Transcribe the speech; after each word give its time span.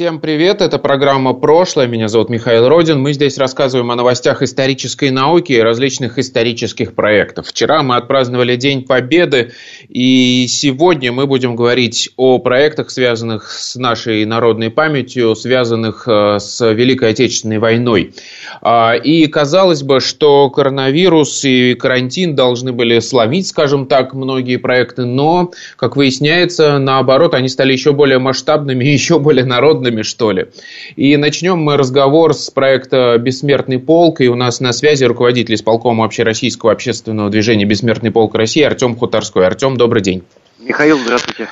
Всем 0.00 0.18
привет, 0.18 0.62
это 0.62 0.78
программа 0.78 1.34
«Прошлое», 1.34 1.86
меня 1.86 2.08
зовут 2.08 2.30
Михаил 2.30 2.66
Родин. 2.70 3.02
Мы 3.02 3.12
здесь 3.12 3.36
рассказываем 3.36 3.90
о 3.90 3.96
новостях 3.96 4.40
исторической 4.40 5.10
науки 5.10 5.52
и 5.52 5.60
различных 5.60 6.18
исторических 6.18 6.94
проектов. 6.94 7.48
Вчера 7.48 7.82
мы 7.82 7.96
отпраздновали 7.96 8.56
День 8.56 8.86
Победы, 8.86 9.52
и 9.90 10.46
сегодня 10.48 11.12
мы 11.12 11.26
будем 11.26 11.54
говорить 11.54 12.08
о 12.16 12.38
проектах, 12.38 12.90
связанных 12.90 13.50
с 13.50 13.76
нашей 13.76 14.24
народной 14.24 14.70
памятью, 14.70 15.34
связанных 15.34 16.08
э, 16.08 16.38
с 16.38 16.66
Великой 16.72 17.10
Отечественной 17.10 17.58
войной. 17.58 18.14
А, 18.62 18.94
и 18.94 19.26
казалось 19.26 19.82
бы, 19.82 20.00
что 20.00 20.48
коронавирус 20.48 21.44
и 21.44 21.74
карантин 21.74 22.34
должны 22.34 22.72
были 22.72 23.00
сломить, 23.00 23.48
скажем 23.48 23.84
так, 23.84 24.14
многие 24.14 24.56
проекты, 24.56 25.04
но, 25.04 25.50
как 25.76 25.96
выясняется, 25.96 26.78
наоборот, 26.78 27.34
они 27.34 27.50
стали 27.50 27.74
еще 27.74 27.92
более 27.92 28.18
масштабными, 28.18 28.82
еще 28.86 29.18
более 29.18 29.44
народными, 29.44 29.89
народными, 29.90 30.02
что 30.02 30.32
ли. 30.32 30.46
И 30.96 31.16
начнем 31.16 31.58
мы 31.58 31.76
разговор 31.76 32.34
с 32.34 32.50
проекта 32.50 33.16
«Бессмертный 33.18 33.78
полк», 33.78 34.20
и 34.20 34.28
у 34.28 34.34
нас 34.34 34.60
на 34.60 34.72
связи 34.72 35.04
руководитель 35.04 35.54
исполкома 35.54 36.04
общероссийского 36.04 36.72
общественного 36.72 37.30
движения 37.30 37.64
«Бессмертный 37.64 38.10
полк 38.10 38.34
России» 38.34 38.62
Артем 38.62 38.96
Хуторской. 38.96 39.46
Артем, 39.46 39.76
добрый 39.76 40.02
день. 40.02 40.22
Михаил, 40.58 40.98
здравствуйте. 40.98 41.48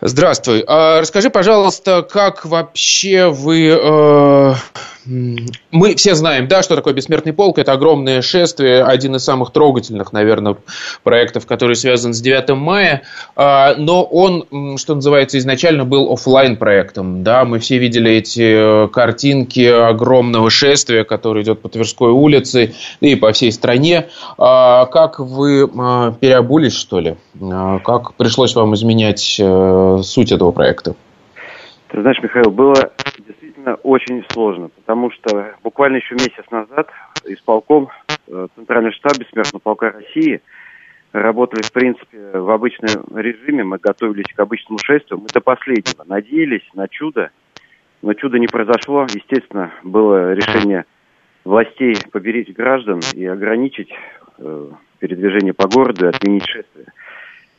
Здравствуй. 0.00 0.64
А 0.66 1.00
расскажи, 1.00 1.30
пожалуйста, 1.30 2.02
как 2.02 2.44
вообще 2.44 3.28
вы 3.28 3.68
э, 3.68 4.54
мы 5.70 5.94
все 5.94 6.14
знаем, 6.14 6.48
да, 6.48 6.62
что 6.62 6.74
такое 6.74 6.92
«Бессмертный 6.92 7.32
полк». 7.32 7.58
Это 7.58 7.72
огромное 7.72 8.22
шествие, 8.22 8.82
один 8.82 9.14
из 9.16 9.24
самых 9.24 9.52
трогательных, 9.52 10.12
наверное, 10.12 10.56
проектов, 11.04 11.46
который 11.46 11.76
связан 11.76 12.12
с 12.12 12.20
9 12.20 12.50
мая. 12.56 13.02
А, 13.36 13.74
но 13.76 14.02
он, 14.02 14.76
что 14.78 14.94
называется, 14.96 15.38
изначально 15.38 15.84
был 15.84 16.12
офлайн 16.12 16.56
проектом. 16.56 17.22
Да, 17.22 17.44
мы 17.44 17.60
все 17.60 17.78
видели 17.78 18.12
эти 18.12 18.86
э, 18.86 18.88
картинки 18.88 19.64
огромного 19.64 20.50
шествия, 20.50 21.04
которое 21.04 21.44
идет 21.44 21.62
по 21.62 21.68
Тверской 21.68 22.10
улице 22.10 22.74
и 23.00 23.14
по 23.14 23.32
всей 23.32 23.52
стране. 23.52 24.08
А, 24.38 24.86
как 24.86 25.20
вы 25.20 25.68
переобулись, 26.20 26.74
что 26.74 26.98
ли? 26.98 27.16
Как 27.84 28.14
пришлось 28.14 28.54
вам 28.54 28.74
изменять 28.74 29.36
э, 29.66 30.02
суть 30.02 30.32
этого 30.32 30.52
проекта? 30.52 30.94
Ты 31.88 32.00
знаешь, 32.00 32.22
Михаил, 32.22 32.50
было 32.50 32.92
действительно 33.18 33.74
очень 33.76 34.24
сложно, 34.32 34.68
потому 34.68 35.10
что 35.10 35.54
буквально 35.62 35.96
еще 35.96 36.14
месяц 36.14 36.44
назад 36.50 36.88
исполком 37.24 37.88
э, 38.28 38.48
Центральный 38.54 38.92
штаб 38.92 39.18
Бессмертного 39.18 39.60
полка 39.60 39.92
России 39.92 40.40
работали, 41.12 41.62
в 41.62 41.72
принципе, 41.72 42.18
в 42.32 42.50
обычном 42.50 43.04
режиме, 43.16 43.64
мы 43.64 43.78
готовились 43.78 44.32
к 44.34 44.40
обычному 44.40 44.78
шествию, 44.78 45.20
мы 45.20 45.28
до 45.28 45.40
последнего 45.40 46.04
надеялись 46.04 46.68
на 46.74 46.88
чудо, 46.88 47.30
но 48.02 48.14
чудо 48.14 48.38
не 48.38 48.46
произошло. 48.46 49.06
Естественно, 49.14 49.72
было 49.82 50.34
решение 50.34 50.84
властей 51.44 51.96
поберечь 52.12 52.52
граждан 52.52 53.00
и 53.14 53.24
ограничить 53.24 53.90
э, 54.38 54.70
передвижение 54.98 55.54
по 55.54 55.68
городу 55.68 56.06
и 56.06 56.08
отменить 56.08 56.46
шествие. 56.46 56.86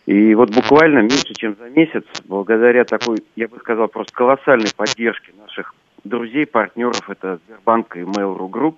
И 0.07 0.33
вот 0.35 0.55
буквально 0.55 0.99
меньше, 0.99 1.33
чем 1.33 1.57
за 1.59 1.69
месяц, 1.69 2.05
благодаря 2.25 2.85
такой, 2.85 3.17
я 3.35 3.49
бы 3.49 3.57
сказал, 3.57 3.89
просто 3.89 4.13
колоссальной 4.13 4.69
поддержке 4.73 5.33
наших 5.37 5.75
друзей, 6.05 6.45
партнеров, 6.45 7.09
это 7.09 7.39
Сбербанк 7.45 7.97
и 7.97 7.99
Mail.ru 7.99 8.49
Group, 8.49 8.75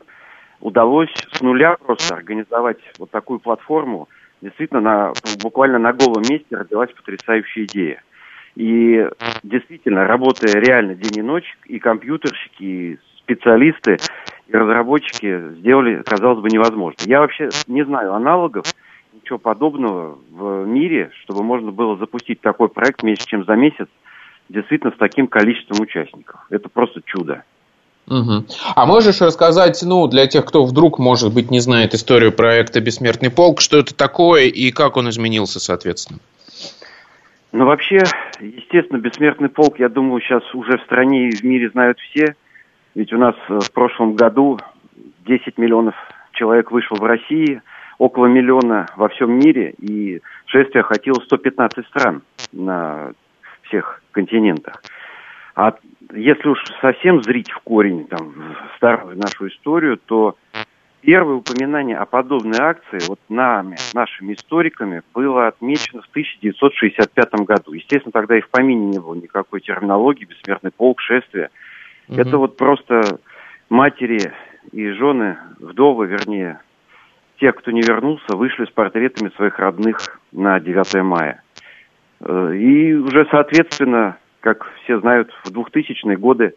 удалось 0.60 1.14
с 1.32 1.42
нуля 1.42 1.78
просто 1.78 2.16
организовать 2.16 2.80
вот 2.98 3.12
такую 3.12 3.40
платформу. 3.40 4.10
Действительно, 4.42 4.82
на, 4.82 5.14
буквально 5.44 5.78
на 5.78 5.94
голом 5.94 6.24
месте 6.28 6.58
родилась 6.58 6.90
потрясающая 6.94 7.66
идея. 7.66 8.02
И 8.56 9.08
действительно, 9.44 10.08
работая 10.08 10.60
реально 10.60 10.96
день 10.96 11.20
и 11.20 11.22
ночь, 11.22 11.58
и 11.66 11.78
компьютерщики, 11.78 12.64
и 12.64 13.00
специалисты, 13.20 13.98
и 14.48 14.54
разработчики 14.54 15.52
сделали, 15.60 16.02
казалось 16.04 16.40
бы, 16.40 16.50
невозможно. 16.50 16.98
Я 17.06 17.20
вообще 17.20 17.50
не 17.68 17.86
знаю 17.86 18.16
аналогов, 18.16 18.66
ничего 19.30 19.38
подобного 19.38 20.18
в 20.32 20.66
мире, 20.66 21.12
чтобы 21.24 21.44
можно 21.44 21.72
было 21.72 21.96
запустить 21.98 22.42
такой 22.42 22.68
проект 22.68 23.04
меньше, 23.04 23.26
чем 23.28 23.46
за 23.46 23.54
месяц, 23.54 23.88
действительно 24.50 24.92
с 24.92 24.98
таким 24.98 25.28
количеством 25.28 25.80
участников. 25.82 26.40
Это 26.50 26.68
просто 26.68 27.02
чудо. 27.06 27.44
Угу. 28.08 28.46
А 28.76 28.86
можешь 28.88 29.22
рассказать, 29.22 29.80
ну, 29.86 30.08
для 30.08 30.26
тех, 30.26 30.46
кто 30.46 30.66
вдруг, 30.66 30.98
может 30.98 31.32
быть, 31.32 31.52
не 31.52 31.60
знает 31.60 31.94
историю 31.94 32.32
проекта 32.32 32.82
«Бессмертный 32.82 33.30
полк», 33.30 33.62
что 33.62 33.78
это 33.78 33.96
такое 33.96 34.46
и 34.46 34.72
как 34.72 34.98
он 34.98 35.10
изменился, 35.10 35.60
соответственно? 35.60 36.20
Ну, 37.52 37.66
вообще, 37.66 38.00
естественно, 38.40 38.98
«Бессмертный 38.98 39.50
полк», 39.50 39.78
я 39.78 39.90
думаю, 39.90 40.22
сейчас 40.22 40.42
уже 40.56 40.80
в 40.80 40.84
стране 40.84 41.30
и 41.30 41.36
в 41.36 41.44
мире 41.44 41.70
знают 41.70 42.00
все. 42.00 42.36
Ведь 42.96 43.14
у 43.14 43.20
нас 43.20 43.36
э, 43.48 43.60
в 43.60 43.72
прошлом 43.72 44.16
году 44.16 44.60
10 45.28 45.60
миллионов 45.60 45.94
человек 46.32 46.72
вышло 46.72 46.96
в 46.96 47.04
России– 47.04 47.62
около 48.00 48.26
миллиона 48.26 48.88
во 48.96 49.10
всем 49.10 49.32
мире, 49.34 49.76
и 49.78 50.22
шествие 50.46 50.82
охватило 50.82 51.20
115 51.26 51.86
стран 51.86 52.24
на 52.52 53.12
всех 53.64 54.02
континентах. 54.12 54.82
А 55.56 55.76
если 56.14 56.48
уж 56.48 56.64
совсем 56.82 57.22
зрить 57.22 57.52
в 57.52 57.60
корень 57.60 58.08
там, 58.08 58.56
старую 58.78 59.18
нашу 59.18 59.50
историю, 59.50 59.98
то 59.98 60.38
первое 61.02 61.36
упоминание 61.36 61.98
о 61.98 62.06
подобной 62.06 62.60
акции 62.60 63.00
вот 63.08 63.20
нами, 63.28 63.76
нашими 63.94 64.34
историками, 64.34 65.02
было 65.14 65.48
отмечено 65.48 66.02
в 66.02 66.08
1965 66.10 67.34
году. 67.46 67.74
Естественно, 67.74 68.14
тогда 68.14 68.38
и 68.38 68.42
в 68.42 68.50
помине 68.50 68.88
не 68.88 69.00
было 69.00 69.16
никакой 69.16 69.60
терминологии, 69.60 70.26
бессмертный 70.26 70.72
полк, 70.72 71.02
шествие. 71.02 71.50
Угу. 72.08 72.18
Это 72.20 72.38
вот 72.38 72.56
просто 72.56 73.20
матери 73.70 74.32
и 74.72 74.90
жены, 74.92 75.38
вдовы, 75.60 76.08
вернее, 76.08 76.62
те, 77.40 77.52
кто 77.52 77.72
не 77.72 77.82
вернулся, 77.82 78.36
вышли 78.36 78.66
с 78.66 78.70
портретами 78.70 79.30
своих 79.36 79.58
родных 79.60 79.98
на 80.32 80.60
9 80.60 81.04
мая. 81.04 81.42
Э, 82.22 82.54
и 82.56 82.94
уже, 82.94 83.28
соответственно, 83.32 84.18
как 84.42 84.70
все 84.84 85.00
знают, 85.00 85.32
в 85.44 85.52
2000-е 85.52 86.18
годы 86.18 86.54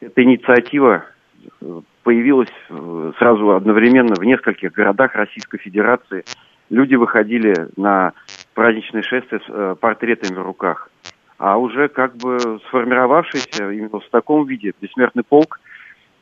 эта 0.00 0.22
инициатива 0.22 1.04
э, 1.60 1.80
появилась 2.02 2.52
э, 2.68 3.12
сразу 3.18 3.50
одновременно 3.50 4.14
в 4.14 4.24
нескольких 4.24 4.72
городах 4.72 5.14
Российской 5.14 5.58
Федерации. 5.58 6.24
Люди 6.68 6.94
выходили 6.94 7.54
на 7.76 8.12
праздничные 8.54 9.02
шествия 9.02 9.40
с 9.46 9.76
портретами 9.76 10.36
в 10.36 10.42
руках. 10.42 10.90
А 11.38 11.58
уже 11.58 11.88
как 11.88 12.16
бы 12.16 12.38
сформировавшийся 12.68 13.70
именно 13.70 14.00
в 14.00 14.08
таком 14.10 14.46
виде 14.46 14.72
бессмертный 14.80 15.22
полк, 15.22 15.60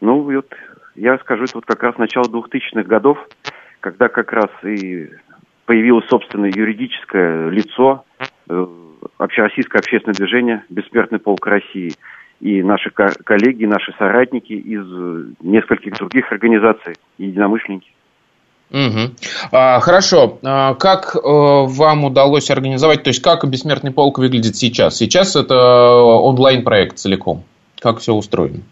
ну 0.01 0.21
вот 0.21 0.53
я 0.97 1.19
скажу, 1.19 1.45
это 1.45 1.55
вот 1.55 1.67
как 1.67 1.83
раз 1.83 1.97
начало 1.99 2.25
2000-х 2.25 2.83
годов, 2.83 3.19
когда 3.85 4.09
как 4.09 4.33
раз 4.33 4.51
и 4.65 5.11
появилось 5.67 6.07
собственное 6.09 6.51
юридическое 6.51 7.51
лицо, 7.51 8.05
э, 8.49 8.67
общероссийское 9.19 9.81
общественное 9.81 10.15
движение 10.15 10.65
«Бессмертный 10.71 11.19
полк 11.19 11.47
России», 11.47 11.93
и 12.41 12.63
наши 12.63 12.91
коллеги, 12.91 13.67
наши 13.67 13.95
соратники 13.99 14.55
из 14.55 14.87
нескольких 15.41 15.99
других 15.99 16.33
организаций, 16.33 16.95
единомышленники. 17.19 17.91
Угу. 18.71 19.15
А, 19.53 19.81
хорошо. 19.81 20.39
А, 20.43 20.75
как 20.75 21.15
э, 21.15 21.19
вам 21.23 22.05
удалось 22.05 22.51
организовать, 22.51 23.03
то 23.03 23.09
есть 23.09 23.23
как 23.23 23.47
бессмертный 23.47 23.93
полк 23.93 24.19
выглядит 24.19 24.57
сейчас? 24.57 24.97
Сейчас 24.97 25.37
это 25.37 25.55
онлайн 25.57 26.65
проект 26.65 26.97
целиком. 26.97 27.45
Как 27.81 27.99
все 27.99 28.15
устроено? 28.15 28.63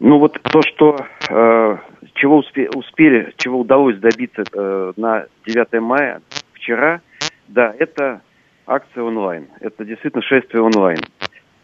Ну 0.00 0.18
вот 0.18 0.40
то, 0.42 0.62
что 0.62 0.96
э, 1.28 1.76
чего 2.14 2.38
успе, 2.38 2.70
успели, 2.74 3.34
чего 3.36 3.60
удалось 3.60 3.98
добиться 3.98 4.44
э, 4.50 4.92
на 4.96 5.26
9 5.46 5.80
мая 5.82 6.22
вчера, 6.54 7.02
да, 7.48 7.74
это 7.78 8.22
акция 8.66 9.02
онлайн. 9.02 9.48
Это 9.60 9.84
действительно 9.84 10.22
шествие 10.22 10.62
онлайн. 10.62 10.98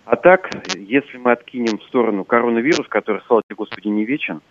А 0.05 0.17
так, 0.17 0.51
если 0.77 1.17
мы 1.17 1.33
откинем 1.33 1.79
в 1.79 1.83
сторону 1.85 2.25
коронавирус, 2.25 2.87
который, 2.89 3.23
слава 3.27 3.43
тебе, 3.49 3.57
Господи, 3.57 3.89
не 3.89 4.05
вечен, 4.05 4.43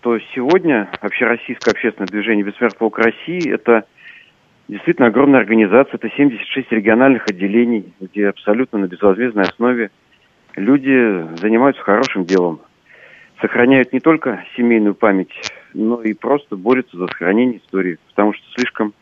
то 0.00 0.18
сегодня 0.34 0.90
общероссийское 1.00 1.72
общественное 1.72 2.08
движение 2.08 2.44
«Бессмертный 2.44 2.78
полк 2.78 2.98
России»– 2.98 3.50
это 3.52 3.84
действительно 4.66 5.08
огромная 5.08 5.40
организация, 5.40 5.94
это 5.94 6.10
76 6.10 6.72
региональных 6.72 7.24
отделений, 7.28 7.92
где 8.00 8.28
абсолютно 8.28 8.80
на 8.80 8.86
безвозмездной 8.86 9.44
основе 9.44 9.90
люди 10.56 11.24
занимаются 11.36 11.82
хорошим 11.82 12.24
делом, 12.24 12.60
сохраняют 13.40 13.92
не 13.92 14.00
только 14.00 14.44
семейную 14.56 14.94
память, 14.94 15.30
но 15.74 16.02
и 16.02 16.12
просто 16.12 16.56
борются 16.56 16.96
за 16.96 17.06
сохранение 17.06 17.58
истории, 17.58 17.98
потому 18.08 18.32
что 18.32 18.44
слишком 18.54 18.94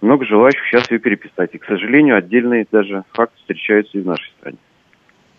много 0.00 0.24
желающих 0.24 0.62
сейчас 0.66 0.90
ее 0.90 0.98
переписать. 0.98 1.54
И, 1.54 1.58
к 1.58 1.64
сожалению, 1.64 2.16
отдельные 2.16 2.66
даже 2.70 3.04
факты 3.12 3.36
встречаются 3.38 3.98
и 3.98 4.02
в 4.02 4.06
нашей 4.06 4.30
стране. 4.38 4.58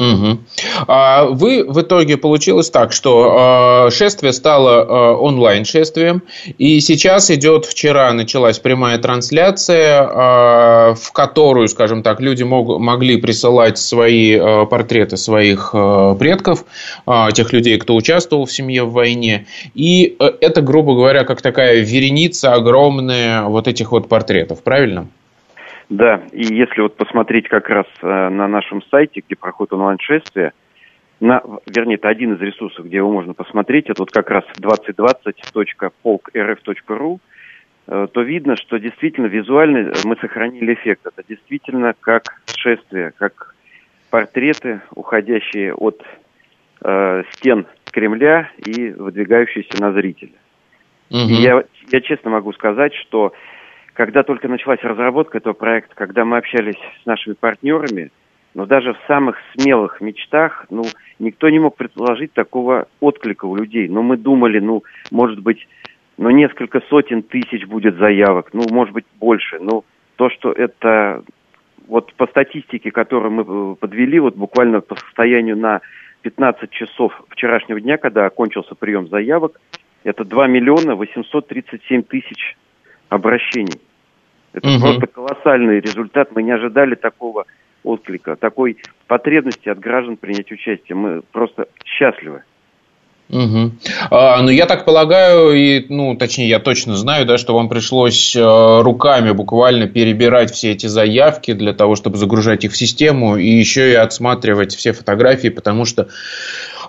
Угу. 0.02 0.40
А 0.88 1.26
вы 1.26 1.64
в 1.64 1.80
итоге 1.82 2.18
получилось 2.18 2.72
так, 2.72 2.92
что 2.92 3.86
э, 3.88 3.92
шествие 3.92 4.34
стало 4.34 4.82
э, 4.82 5.16
онлайн-шествием, 5.16 6.24
и 6.58 6.80
сейчас 6.80 7.30
идет, 7.30 7.66
вчера 7.66 8.12
началась 8.12 8.58
прямая 8.58 8.98
трансляция, 8.98 10.02
э, 10.02 10.96
в 10.96 11.12
которую, 11.14 11.68
скажем 11.68 12.02
так, 12.02 12.20
люди 12.20 12.42
мог, 12.42 12.80
могли 12.80 13.18
присылать 13.18 13.78
свои 13.78 14.32
э, 14.32 14.66
портреты 14.66 15.18
своих 15.18 15.70
э, 15.74 16.16
предков, 16.18 16.66
э, 17.06 17.28
тех 17.36 17.54
людей, 17.54 17.78
кто 17.78 17.96
участвовал 17.96 18.46
в 18.46 18.52
семье 18.52 18.86
в 18.86 18.94
войне, 18.94 19.46
и 19.76 20.16
э, 20.20 20.32
это, 20.42 20.64
грубо 20.64 20.96
говоря, 20.96 21.26
как 21.26 21.44
такая 21.44 21.82
вереница 21.82 22.56
огромная 22.56 23.44
вот 23.44 23.68
этих 23.68 23.92
вот 23.92 24.10
портретов, 24.10 24.64
правильно? 24.64 25.10
Да, 25.92 26.24
и 26.32 26.56
если 26.56 26.82
вот 26.82 26.96
посмотреть 26.96 27.50
как 27.50 27.70
раз 27.70 27.86
э, 28.02 28.08
на 28.08 28.48
нашем 28.48 28.82
сайте, 28.84 29.22
где 29.28 29.36
проходит 29.36 29.74
онлайн-шествие, 29.74 30.54
на, 31.20 31.44
вернее, 31.68 31.96
это 31.96 32.08
один 32.08 32.36
из 32.36 32.40
ресурсов, 32.40 32.86
где 32.86 32.96
его 32.98 33.12
можно 33.12 33.34
посмотреть, 33.34 33.90
это 33.90 34.02
вот 34.02 34.10
как 34.10 34.30
раз 34.30 34.46
2020.polkrf.ru, 34.58 37.20
э, 37.88 38.08
то 38.10 38.22
видно, 38.22 38.56
что 38.56 38.80
действительно 38.80 39.26
визуально 39.26 39.92
мы 40.06 40.16
сохранили 40.16 40.76
эффект. 40.76 41.08
Это 41.08 41.24
действительно 41.28 41.94
как 42.00 42.42
шествие, 42.46 43.12
как 43.18 43.54
портреты, 44.10 44.80
уходящие 44.96 45.74
от 45.74 46.02
э, 46.86 47.24
стен 47.34 47.68
Кремля 47.92 48.50
и 48.56 48.92
выдвигающиеся 48.92 49.82
на 49.82 49.92
зрителя. 49.92 50.32
Угу. 51.10 51.20
И 51.20 51.34
я, 51.34 51.66
я 51.92 52.00
честно 52.00 52.30
могу 52.30 52.54
сказать, 52.54 52.94
что 52.94 53.34
когда 53.94 54.24
только 54.24 54.48
началась 54.48 54.82
разработка 54.82 55.38
этого 55.38 55.54
проекта, 55.54 55.96
когда 55.96 56.26
мы 56.26 56.38
общались 56.38 56.80
с 57.02 57.06
нашими 57.06 57.34
партнерами, 57.34 58.12
но 58.54 58.66
даже 58.66 58.94
в 58.94 59.00
самых 59.08 59.38
смелых 59.54 60.02
мечтах, 60.02 60.66
ну, 60.70 60.84
никто 61.20 61.50
не 61.50 61.60
мог 61.60 61.76
предположить 61.76 62.34
такого 62.34 62.88
отклика 63.00 63.46
у 63.46 63.56
людей. 63.56 63.88
Но 63.88 64.02
мы 64.02 64.18
думали, 64.18 64.60
ну, 64.60 64.84
может 65.10 65.40
быть, 65.40 65.68
ну, 66.18 66.30
несколько 66.30 66.82
сотен 66.90 67.24
тысяч 67.24 67.66
будет 67.66 67.98
заявок, 67.98 68.50
ну, 68.54 68.64
может 68.70 68.94
быть, 68.94 69.06
больше. 69.20 69.58
Ну, 69.60 69.86
то, 70.18 70.30
что 70.30 70.52
это, 70.52 71.24
вот 71.88 72.14
по 72.16 72.28
статистике, 72.28 72.92
которую 72.92 73.32
мы 73.32 73.44
э, 73.44 73.76
подвели, 73.80 74.20
вот 74.20 74.36
буквально 74.36 74.82
по 74.82 74.96
состоянию 74.96 75.58
на 75.58 75.82
15 76.22 76.70
часов 76.72 77.14
вчерашнего 77.30 77.80
дня, 77.80 77.98
когда 77.98 78.26
окончился 78.26 78.76
прием 78.76 79.08
заявок, 79.08 79.60
это 80.04 80.26
2 80.26 80.48
миллиона 80.48 80.96
837 80.96 82.04
тысяч 82.04 82.58
обращений. 83.12 83.80
Это 84.54 84.70
угу. 84.70 84.80
просто 84.80 85.08
колоссальный 85.08 85.80
результат. 85.80 86.30
Мы 86.34 86.44
не 86.44 86.52
ожидали 86.52 86.96
такого 86.96 87.46
отклика, 87.84 88.36
такой 88.36 88.78
потребности 89.08 89.70
от 89.70 89.80
граждан 89.80 90.18
принять 90.18 90.52
участие. 90.52 90.96
Мы 90.96 91.22
просто 91.32 91.68
счастливы. 91.86 92.44
Угу. 93.30 93.72
А, 94.10 94.42
ну, 94.42 94.50
я 94.50 94.66
так 94.66 94.84
полагаю, 94.84 95.54
и, 95.54 95.86
ну, 95.88 96.16
точнее, 96.18 96.50
я 96.50 96.60
точно 96.60 96.96
знаю, 96.96 97.26
да, 97.26 97.38
что 97.38 97.54
вам 97.54 97.70
пришлось 97.70 98.36
э, 98.36 98.82
руками 98.82 99.32
буквально 99.32 99.88
перебирать 99.88 100.52
все 100.52 100.72
эти 100.72 100.88
заявки 100.88 101.54
для 101.54 101.74
того, 101.74 101.96
чтобы 101.96 102.18
загружать 102.18 102.66
их 102.66 102.74
в 102.74 102.78
систему, 102.78 103.38
и 103.38 103.48
еще 103.48 103.92
и 103.92 103.96
отсматривать 103.96 104.76
все 104.76 104.92
фотографии, 104.92 105.48
потому 105.48 105.86
что 105.86 106.10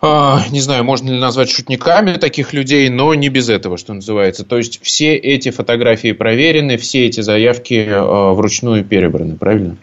не 0.02 0.60
знаю, 0.60 0.84
можно 0.84 1.10
ли 1.10 1.20
назвать 1.20 1.48
шутниками 1.50 2.14
таких 2.14 2.52
людей, 2.52 2.88
но 2.90 3.14
не 3.14 3.28
без 3.28 3.48
этого, 3.48 3.76
что 3.76 3.94
называется. 3.94 4.44
То 4.44 4.56
есть 4.56 4.82
все 4.82 5.14
эти 5.14 5.50
фотографии 5.50 6.12
проверены, 6.12 6.76
все 6.76 7.06
эти 7.06 7.20
заявки 7.20 7.86
а, 7.88 8.32
вручную 8.32 8.84
перебраны, 8.84 9.36
правильно? 9.36 9.76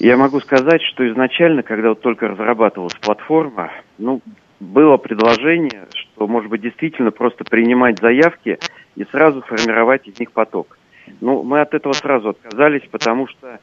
Я 0.00 0.16
могу 0.16 0.40
сказать, 0.40 0.82
что 0.82 1.08
изначально, 1.08 1.62
когда 1.62 1.90
вот 1.90 2.00
только 2.00 2.28
разрабатывалась 2.28 2.94
платформа, 2.94 3.70
ну, 3.98 4.22
было 4.58 4.96
предложение, 4.96 5.86
что, 5.94 6.26
может 6.26 6.50
быть, 6.50 6.62
действительно 6.62 7.12
просто 7.12 7.44
принимать 7.44 8.00
заявки 8.00 8.58
и 8.96 9.04
сразу 9.04 9.42
формировать 9.42 10.08
из 10.08 10.18
них 10.18 10.32
поток. 10.32 10.78
Ну, 11.20 11.44
мы 11.44 11.60
от 11.60 11.74
этого 11.74 11.92
сразу 11.92 12.30
отказались, 12.30 12.82
потому 12.90 13.28
что 13.28 13.46
Э, 13.48 13.58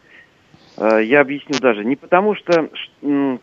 я 0.77 1.21
объясню 1.21 1.55
даже. 1.59 1.83
Не 1.83 1.95
потому, 1.95 2.35
что 2.35 2.69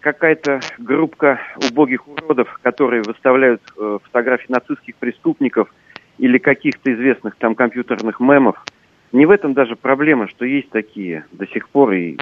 какая-то 0.01 0.61
группа 0.79 1.41
убогих 1.71 2.07
уродов, 2.07 2.59
которые 2.63 3.03
выставляют 3.03 3.63
э, 3.77 3.99
фотографии 4.05 4.53
нацистских 4.53 4.95
преступников 4.97 5.73
или 6.19 6.39
каких-то 6.39 6.93
известных 6.95 7.37
там 7.37 7.55
компьютерных 7.55 8.21
мемов, 8.21 8.65
не 9.13 9.27
в 9.27 9.31
этом 9.31 9.53
даже 9.53 9.77
проблема, 9.77 10.29
что 10.29 10.45
есть 10.45 10.71
такие 10.71 11.25
до 11.33 11.47
сих 11.47 11.69
пор 11.69 11.93
и 11.93 12.17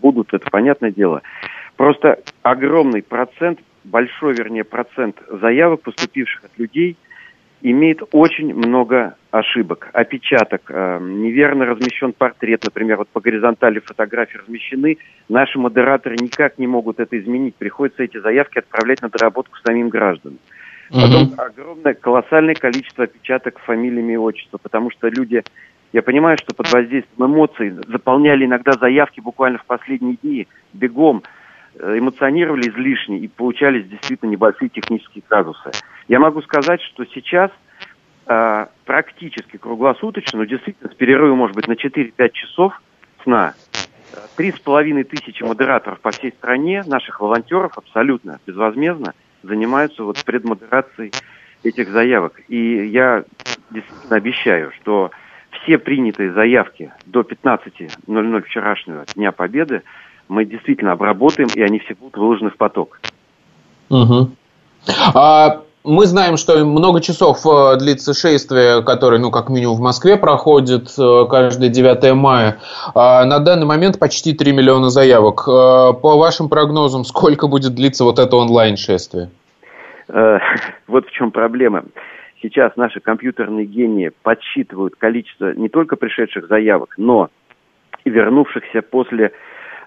будут, 0.00 0.32
это 0.32 0.50
понятное 0.50 0.90
дело. 0.90 1.22
Просто 1.76 2.20
огромный 2.42 3.02
процент, 3.02 3.60
большой, 3.84 4.34
вернее, 4.34 4.64
процент 4.64 5.16
заявок, 5.28 5.82
поступивших 5.82 6.44
от 6.44 6.58
людей– 6.58 6.96
имеет 7.64 8.02
очень 8.12 8.54
много 8.54 9.16
ошибок, 9.30 9.88
опечаток, 9.94 10.62
э, 10.68 10.98
неверно 11.00 11.64
размещен 11.64 12.12
портрет, 12.12 12.62
например, 12.62 12.98
вот 12.98 13.08
по 13.08 13.20
горизонтали 13.20 13.78
фотографии 13.78 14.36
размещены, 14.36 14.98
наши 15.30 15.58
модераторы 15.58 16.16
никак 16.16 16.58
не 16.58 16.66
могут 16.66 17.00
это 17.00 17.18
изменить, 17.18 17.54
приходится 17.56 18.02
эти 18.02 18.18
заявки 18.18 18.58
отправлять 18.58 19.00
на 19.00 19.08
доработку 19.08 19.56
самим 19.64 19.88
гражданам. 19.88 20.38
Потом 20.90 21.22
угу. 21.22 21.34
огромное, 21.38 21.94
колоссальное 21.94 22.54
количество 22.54 23.04
опечаток 23.04 23.58
фамилиями 23.60 24.12
и 24.12 24.18
отчества, 24.18 24.58
потому 24.62 24.90
что 24.90 25.08
люди, 25.08 25.42
я 25.94 26.02
понимаю, 26.02 26.36
что 26.36 26.54
под 26.54 26.70
воздействием 26.70 27.32
эмоций 27.32 27.70
заполняли 27.88 28.44
иногда 28.44 28.72
заявки 28.72 29.20
буквально 29.20 29.56
в 29.56 29.64
последние 29.64 30.18
дни, 30.22 30.46
бегом, 30.74 31.22
эмоционировали 31.78 32.68
излишне 32.68 33.18
и 33.18 33.28
получались 33.28 33.86
действительно 33.88 34.30
небольшие 34.30 34.68
технические 34.68 35.22
казусы. 35.26 35.70
Я 36.08 36.20
могу 36.20 36.42
сказать, 36.42 36.80
что 36.82 37.04
сейчас 37.06 37.50
э, 38.26 38.66
практически 38.84 39.56
круглосуточно, 39.56 40.40
но 40.40 40.44
действительно 40.44 40.90
с 40.90 40.94
перерывом, 40.94 41.38
может 41.38 41.56
быть, 41.56 41.68
на 41.68 41.72
4-5 41.72 42.30
часов 42.32 42.80
сна, 43.22 43.54
три 44.36 44.52
с 44.52 44.58
половиной 44.58 45.04
тысячи 45.04 45.42
модераторов 45.42 46.00
по 46.00 46.10
всей 46.10 46.32
стране, 46.32 46.82
наших 46.86 47.20
волонтеров 47.20 47.76
абсолютно 47.76 48.38
безвозмездно 48.46 49.14
занимаются 49.42 50.04
вот 50.04 50.22
предмодерацией 50.24 51.12
этих 51.62 51.88
заявок. 51.88 52.40
И 52.48 52.86
я 52.86 53.24
действительно 53.70 54.16
обещаю, 54.16 54.72
что 54.80 55.10
все 55.50 55.78
принятые 55.78 56.32
заявки 56.32 56.92
до 57.06 57.20
15.00 57.20 58.42
вчерашнего 58.42 59.04
Дня 59.14 59.32
Победы 59.32 59.82
мы 60.28 60.44
действительно 60.44 60.92
обработаем, 60.92 61.48
и 61.54 61.62
они 61.62 61.78
все 61.78 61.94
будут 61.94 62.16
выложены 62.16 62.50
в 62.50 62.56
поток. 62.56 63.00
Угу. 63.90 64.30
А 65.14 65.62
мы 65.84 66.06
знаем, 66.06 66.38
что 66.38 66.64
много 66.64 67.00
часов 67.02 67.44
э, 67.46 67.76
длится 67.78 68.14
шествие, 68.14 68.82
которое, 68.82 69.18
ну, 69.18 69.30
как 69.30 69.50
минимум 69.50 69.76
в 69.76 69.80
Москве 69.80 70.16
проходит 70.16 70.88
э, 70.98 71.26
каждое 71.28 71.68
9 71.68 72.14
мая. 72.14 72.58
А 72.94 73.24
на 73.26 73.38
данный 73.38 73.66
момент 73.66 73.98
почти 73.98 74.32
3 74.32 74.52
миллиона 74.52 74.88
заявок. 74.88 75.44
Э, 75.46 75.92
по 75.92 76.16
вашим 76.16 76.48
прогнозам, 76.48 77.04
сколько 77.04 77.48
будет 77.48 77.74
длиться 77.74 78.04
вот 78.04 78.18
это 78.18 78.36
онлайн-шествие? 78.36 79.30
Вот 80.86 81.06
в 81.06 81.10
чем 81.12 81.30
проблема. 81.30 81.84
Сейчас 82.42 82.76
наши 82.76 83.00
компьютерные 83.00 83.64
гении 83.64 84.10
подсчитывают 84.22 84.96
количество 84.96 85.54
не 85.54 85.70
только 85.70 85.96
пришедших 85.96 86.46
заявок, 86.46 86.94
но 86.98 87.30
и 88.04 88.10
вернувшихся 88.10 88.82
после 88.82 89.32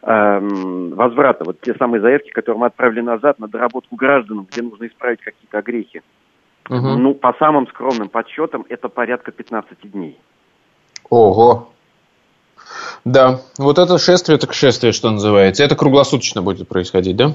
возврата. 0.02 1.44
Вот 1.44 1.60
те 1.62 1.74
самые 1.76 2.02
заявки, 2.02 2.30
которые 2.30 2.60
мы 2.60 2.68
отправили 2.68 3.02
назад 3.02 3.40
на 3.40 3.48
доработку 3.48 3.96
гражданам, 3.96 4.48
где 4.52 4.62
нужно 4.62 4.88
исправить 4.88 5.22
какие-то 5.22 5.58
огрехи. 5.58 6.02
Угу. 6.70 6.98
Ну, 6.98 7.14
по 7.14 7.34
самым 7.40 7.68
скромным 7.68 8.10
подсчетам, 8.10 8.66
это 8.70 8.90
порядка 8.90 9.32
15 9.32 9.92
дней. 9.92 10.20
Ого. 11.10 11.70
Да, 13.06 13.40
вот 13.58 13.80
это 13.80 13.98
шествие, 13.98 14.38
так 14.38 14.54
шествие, 14.54 14.92
что 14.92 15.10
называется. 15.10 15.64
Это 15.64 15.76
круглосуточно 15.76 16.42
будет 16.42 16.68
происходить, 16.68 17.16
да? 17.16 17.32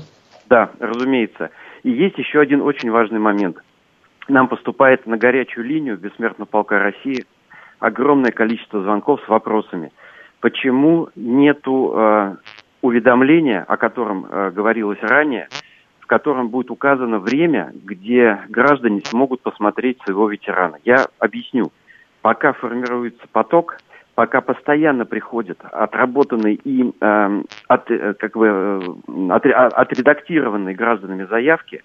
Да, 0.51 0.71
разумеется. 0.79 1.51
И 1.83 1.91
есть 1.91 2.19
еще 2.19 2.41
один 2.41 2.61
очень 2.61 2.91
важный 2.91 3.19
момент. 3.19 3.57
Нам 4.29 4.49
поступает 4.49 5.07
на 5.07 5.17
горячую 5.17 5.67
линию 5.67 5.97
Бессмертного 5.97 6.47
полка 6.47 6.79
России 6.79 7.25
огромное 7.81 8.31
количество 8.31 8.83
звонков 8.83 9.21
с 9.25 9.29
вопросами– 9.29 9.91
почему 10.43 11.09
нету 11.15 11.93
э, 11.95 12.37
уведомления, 12.83 13.65
о 13.67 13.77
котором 13.79 14.27
э, 14.29 14.51
говорилось 14.51 14.99
ранее, 15.01 15.49
в 16.01 16.07
котором 16.07 16.49
будет 16.49 16.71
указано 16.71 17.21
время, 17.21 17.73
где 17.73 18.41
граждане 18.49 19.01
смогут 19.05 19.41
посмотреть 19.41 19.99
своего 20.03 20.29
ветерана. 20.29 20.79
Я 20.85 21.07
объясню. 21.21 21.73
Пока 22.23 22.53
формируется 22.53 23.25
поток, 23.31 23.79
пока 24.17 24.41
постоянно 24.41 25.07
приходят 25.07 25.59
отработанные 25.63 26.57
и 26.57 26.93
э, 27.01 27.43
от, 27.69 27.91
э, 27.91 28.15
как 28.15 28.37
бы, 28.37 28.47
э, 29.09 29.31
от, 29.31 29.47
отредактированные 29.47 30.75
гражданами 30.75 31.25
заявки, 31.25 31.85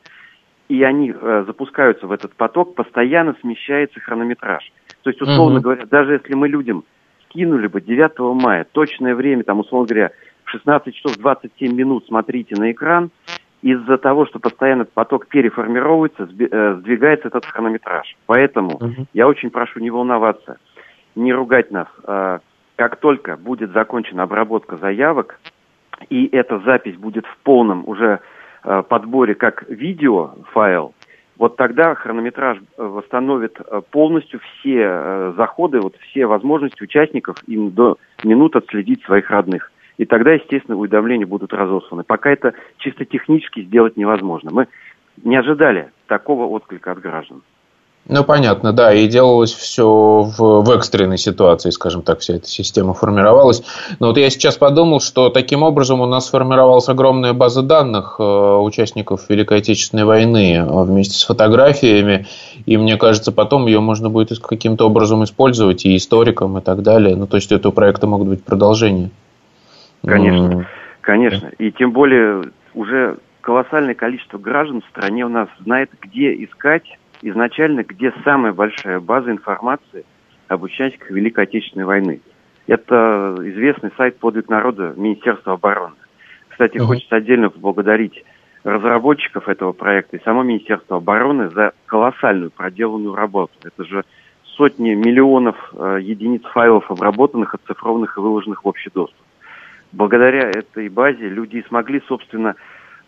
и 0.68 0.82
они 0.82 1.14
э, 1.14 1.44
запускаются 1.46 2.08
в 2.08 2.12
этот 2.12 2.34
поток, 2.34 2.74
постоянно 2.74 3.36
смещается 3.42 4.00
хронометраж. 4.00 4.72
То 5.04 5.12
есть, 5.12 5.22
условно 5.22 5.60
mm-hmm. 5.60 5.62
говоря, 5.62 5.86
даже 5.86 6.14
если 6.14 6.34
мы 6.34 6.48
людям 6.48 6.86
скинули 7.38 7.68
бы 7.68 7.82
9 7.82 8.42
мая 8.42 8.66
точное 8.72 9.14
время, 9.14 9.44
там, 9.44 9.60
условно 9.60 9.88
говоря, 9.88 10.12
в 10.44 10.50
16 10.50 10.96
часов 10.96 11.18
27 11.18 11.74
минут 11.74 12.06
смотрите 12.08 12.56
на 12.56 12.72
экран, 12.72 13.12
из-за 13.62 13.98
того, 13.98 14.26
что 14.26 14.40
постоянно 14.40 14.86
поток 14.86 15.28
переформировывается, 15.28 16.24
э, 16.24 16.76
сдвигается 16.80 17.28
этот 17.28 17.46
хронометраж. 17.46 18.16
Поэтому 18.26 18.78
uh-huh. 18.78 19.06
я 19.14 19.28
очень 19.28 19.50
прошу 19.50 19.80
не 19.80 19.90
волноваться, 19.90 20.58
не 21.16 21.34
ругать 21.34 21.72
нас. 21.72 21.88
А, 22.06 22.40
как 22.76 22.98
только 22.98 23.36
будет 23.36 23.72
закончена 23.72 24.24
обработка 24.24 24.78
заявок, 24.78 25.40
и 26.10 26.28
эта 26.28 26.60
запись 26.60 26.96
будет 26.96 27.26
в 27.26 27.38
полном 27.44 27.88
уже 27.88 28.20
э, 28.64 28.84
подборе 28.88 29.34
как 29.36 29.68
видеофайл, 29.68 30.94
вот 31.38 31.56
тогда 31.56 31.96
хронометраж 31.96 32.58
э, 32.58 32.84
восстановит 32.84 33.60
полностью 33.92 34.40
все 34.40 35.34
заходы, 35.38 35.80
вот 35.80 35.96
все 35.98 36.26
возможности 36.26 36.84
участников 36.84 37.38
им 37.48 37.72
до 37.72 37.98
минут 38.24 38.56
отследить 38.56 39.04
своих 39.04 39.30
родных. 39.30 39.72
И 39.98 40.06
тогда, 40.06 40.34
естественно, 40.34 40.78
уведомления 40.78 41.26
будут 41.26 41.54
разосланы. 41.54 42.04
Пока 42.04 42.32
это 42.32 42.54
чисто 42.78 43.06
технически 43.06 43.64
сделать 43.64 43.98
невозможно. 43.98 44.52
Мы 44.52 44.68
не 45.24 45.36
ожидали 45.36 45.90
такого 46.08 46.46
отклика 46.46 46.92
от 46.92 47.00
граждан. 47.00 47.42
Ну, 48.10 48.24
понятно, 48.24 48.72
да, 48.72 48.94
и 48.94 49.06
делалось 49.08 49.54
все 49.54 50.22
в, 50.22 50.62
в 50.62 50.72
экстренной 50.72 51.18
ситуации, 51.18 51.72
скажем 51.72 52.04
так, 52.04 52.20
вся 52.20 52.36
эта 52.36 52.48
система 52.48 52.94
формировалась. 52.94 53.64
Но 54.00 54.08
вот 54.08 54.18
я 54.18 54.30
сейчас 54.30 54.56
подумал, 54.58 55.02
что 55.02 55.30
таким 55.30 55.62
образом 55.62 56.00
у 56.00 56.06
нас 56.06 56.28
сформировалась 56.28 56.88
огромная 56.88 57.34
база 57.34 57.64
данных 57.64 58.16
э, 58.18 58.24
участников 58.24 59.30
Великой 59.30 59.58
Отечественной 59.58 60.06
войны 60.06 60.56
э, 60.56 60.84
вместе 60.84 61.18
с 61.18 61.24
фотографиями, 61.24 62.28
и 62.66 62.78
мне 62.78 62.96
кажется, 62.96 63.34
потом 63.34 63.68
ее 63.68 63.82
можно 63.82 64.10
будет 64.10 64.40
каким-то 64.40 64.86
образом 64.86 65.26
использовать 65.26 65.86
и 65.86 65.98
историкам 65.98 66.58
и 66.58 66.62
так 66.62 66.84
далее. 66.84 67.16
Ну, 67.18 67.28
то 67.28 67.36
есть, 67.36 67.52
у 67.52 67.56
этого 67.56 67.74
проекта 67.74 68.08
могут 68.08 68.30
быть 68.30 68.44
продолжения. 68.44 69.10
Конечно, 70.06 70.46
mm. 70.46 70.66
конечно. 71.02 71.52
И 71.58 71.72
тем 71.72 71.92
более 71.92 72.52
уже 72.74 73.18
колоссальное 73.42 73.96
количество 73.96 74.38
граждан 74.38 74.82
в 74.82 74.90
стране 74.90 75.26
у 75.26 75.30
нас 75.30 75.50
знает, 75.60 75.90
где 76.02 76.34
искать 76.44 76.84
изначально, 77.22 77.84
где 77.84 78.14
самая 78.24 78.54
большая 78.54 79.00
база 79.00 79.32
информации 79.32 80.06
об 80.48 80.64
участниках 80.64 81.12
Великой 81.12 81.46
Отечественной 81.46 81.86
войны. 81.86 82.22
Это 82.68 83.36
известный 83.40 83.92
сайт 83.98 84.18
«Подвиг 84.20 84.50
народа» 84.50 84.94
Министерства 84.96 85.54
обороны. 85.54 85.96
Кстати, 86.50 86.78
uh-huh. 86.78 86.86
хочется 86.86 87.16
отдельно 87.16 87.50
поблагодарить 87.50 88.24
разработчиков 88.64 89.48
этого 89.48 89.72
проекта 89.72 90.18
и 90.18 90.24
само 90.24 90.44
Министерство 90.44 90.98
обороны 90.98 91.50
за 91.50 91.74
колоссальную 91.86 92.52
проделанную 92.52 93.16
работу. 93.16 93.54
Это 93.64 93.86
же 93.86 94.04
сотни 94.44 94.94
миллионов 94.96 95.56
э, 95.74 96.00
единиц 96.02 96.44
файлов 96.54 96.90
обработанных, 96.92 97.54
оцифрованных 97.54 98.18
и 98.18 98.22
выложенных 98.22 98.66
в 98.66 98.68
общий 98.68 98.90
доступ 98.94 99.18
благодаря 99.92 100.50
этой 100.50 100.90
базе 100.90 101.28
люди 101.30 101.64
смогли, 101.68 102.02
собственно, 102.08 102.56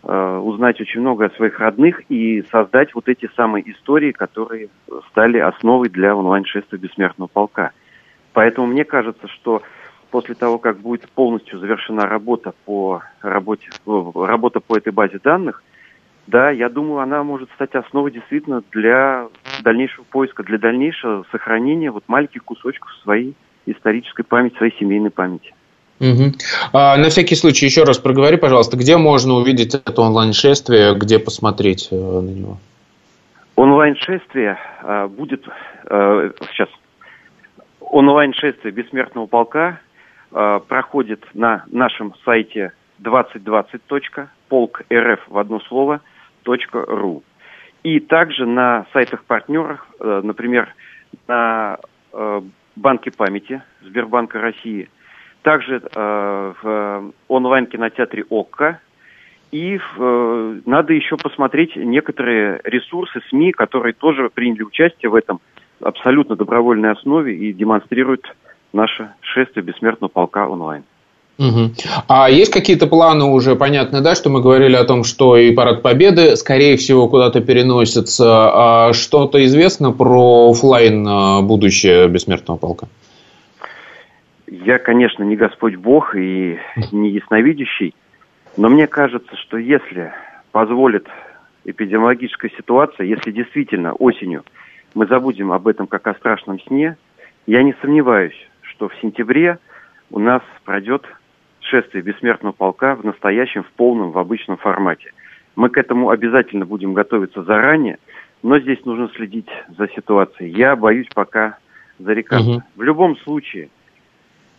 узнать 0.02 0.80
очень 0.80 1.00
много 1.00 1.26
о 1.26 1.30
своих 1.36 1.60
родных 1.60 2.02
и 2.10 2.42
создать 2.50 2.94
вот 2.94 3.08
эти 3.08 3.28
самые 3.36 3.70
истории, 3.70 4.12
которые 4.12 4.68
стали 5.10 5.38
основой 5.38 5.90
для 5.90 6.16
онлайн-шествия 6.16 6.78
Бессмертного 6.78 7.28
полка. 7.28 7.72
Поэтому 8.32 8.66
мне 8.66 8.84
кажется, 8.84 9.28
что 9.28 9.62
после 10.10 10.34
того, 10.34 10.58
как 10.58 10.78
будет 10.78 11.08
полностью 11.10 11.58
завершена 11.58 12.06
работа 12.06 12.54
по 12.64 13.02
работе, 13.22 13.68
работа 13.86 14.60
по 14.60 14.76
этой 14.76 14.92
базе 14.92 15.18
данных, 15.22 15.62
да, 16.26 16.50
я 16.50 16.68
думаю, 16.68 17.00
она 17.00 17.24
может 17.24 17.50
стать 17.52 17.74
основой 17.74 18.12
действительно 18.12 18.62
для 18.70 19.28
дальнейшего 19.62 20.04
поиска, 20.04 20.42
для 20.42 20.58
дальнейшего 20.58 21.24
сохранения 21.32 21.90
вот 21.90 22.04
маленьких 22.06 22.44
кусочков 22.44 22.92
своей 23.02 23.34
исторической 23.66 24.22
памяти, 24.22 24.56
своей 24.56 24.76
семейной 24.78 25.10
памяти. 25.10 25.54
Угу. 26.00 26.32
А, 26.72 26.96
на 26.96 27.10
всякий 27.10 27.34
случай 27.34 27.66
еще 27.66 27.84
раз 27.84 27.98
проговори, 27.98 28.38
пожалуйста, 28.38 28.78
где 28.78 28.96
можно 28.96 29.34
увидеть 29.34 29.74
это 29.74 30.00
онлайн-шествие, 30.00 30.94
где 30.94 31.18
посмотреть 31.18 31.88
э, 31.90 31.94
на 31.94 32.30
него? 32.30 32.56
Онлайн-шествие 33.56 34.58
а, 34.82 35.08
будет 35.08 35.44
а, 35.84 36.30
сейчас. 36.50 36.70
Онлайн-шествие 37.80 38.72
Бессмертного 38.72 39.26
полка 39.26 39.78
а, 40.32 40.60
проходит 40.60 41.22
на 41.34 41.64
нашем 41.66 42.14
сайте 42.24 42.72
2020.полк.рф 43.02 45.20
в 45.28 45.38
одно 45.38 45.60
слово 45.60 46.00
.ру. 46.46 47.22
И 47.82 48.00
также 48.00 48.46
на 48.46 48.86
сайтах 48.94 49.24
партнеров, 49.24 49.86
э, 50.00 50.22
например, 50.24 50.74
на 51.28 51.76
э, 52.14 52.40
Банке 52.76 53.10
памяти 53.10 53.60
Сбербанка 53.82 54.40
России– 54.40 54.88
также 55.42 55.82
э, 55.82 56.52
в 56.62 57.12
онлайн-кинотеатре 57.28 58.24
ОККО. 58.28 58.80
И 59.52 59.78
э, 59.78 60.60
надо 60.64 60.92
еще 60.92 61.16
посмотреть 61.16 61.74
некоторые 61.74 62.60
ресурсы 62.64 63.20
СМИ, 63.30 63.52
которые 63.52 63.94
тоже 63.94 64.30
приняли 64.32 64.62
участие 64.62 65.10
в 65.10 65.14
этом 65.14 65.40
абсолютно 65.80 66.36
добровольной 66.36 66.92
основе 66.92 67.34
и 67.34 67.52
демонстрируют 67.52 68.24
наше 68.72 69.10
шествие 69.20 69.64
бессмертного 69.64 70.08
полка 70.08 70.46
онлайн. 70.48 70.84
Угу. 71.38 71.70
А 72.06 72.28
есть 72.28 72.52
какие-то 72.52 72.86
планы 72.86 73.24
уже, 73.24 73.56
понятно, 73.56 74.02
да, 74.02 74.14
что 74.14 74.28
мы 74.28 74.42
говорили 74.42 74.76
о 74.76 74.84
том, 74.84 75.04
что 75.04 75.38
и 75.38 75.52
парад 75.52 75.80
Победы, 75.80 76.36
скорее 76.36 76.76
всего, 76.76 77.08
куда-то 77.08 77.40
переносится. 77.40 78.26
А 78.28 78.92
что-то 78.92 79.42
известно 79.46 79.90
про 79.90 80.50
офлайн 80.50 81.08
э, 81.08 81.40
будущее 81.40 82.08
бессмертного 82.08 82.58
полка? 82.58 82.88
Я, 84.50 84.80
конечно, 84.80 85.22
не 85.22 85.36
Господь 85.36 85.76
Бог 85.76 86.16
и 86.16 86.58
не 86.90 87.10
ясновидящий, 87.10 87.94
но 88.56 88.68
мне 88.68 88.88
кажется, 88.88 89.36
что 89.36 89.56
если 89.56 90.12
позволит 90.50 91.06
эпидемиологическая 91.64 92.50
ситуация, 92.56 93.06
если 93.06 93.30
действительно 93.30 93.92
осенью 93.92 94.42
мы 94.94 95.06
забудем 95.06 95.52
об 95.52 95.68
этом 95.68 95.86
как 95.86 96.08
о 96.08 96.14
страшном 96.14 96.60
сне, 96.62 96.96
я 97.46 97.62
не 97.62 97.76
сомневаюсь, 97.80 98.34
что 98.62 98.88
в 98.88 98.96
сентябре 99.00 99.60
у 100.10 100.18
нас 100.18 100.42
пройдет 100.64 101.06
шествие 101.60 102.02
бессмертного 102.02 102.52
полка 102.52 102.96
в 102.96 103.04
настоящем, 103.04 103.62
в 103.62 103.70
полном, 103.70 104.10
в 104.10 104.18
обычном 104.18 104.56
формате. 104.56 105.12
Мы 105.54 105.68
к 105.68 105.78
этому 105.78 106.10
обязательно 106.10 106.66
будем 106.66 106.92
готовиться 106.92 107.44
заранее, 107.44 107.98
но 108.42 108.58
здесь 108.58 108.84
нужно 108.84 109.10
следить 109.14 109.48
за 109.78 109.86
ситуацией. 109.90 110.50
Я 110.50 110.74
боюсь 110.74 111.08
пока 111.14 111.58
зарекаться. 112.00 112.50
Угу. 112.50 112.62
В 112.74 112.82
любом 112.82 113.16
случае– 113.18 113.68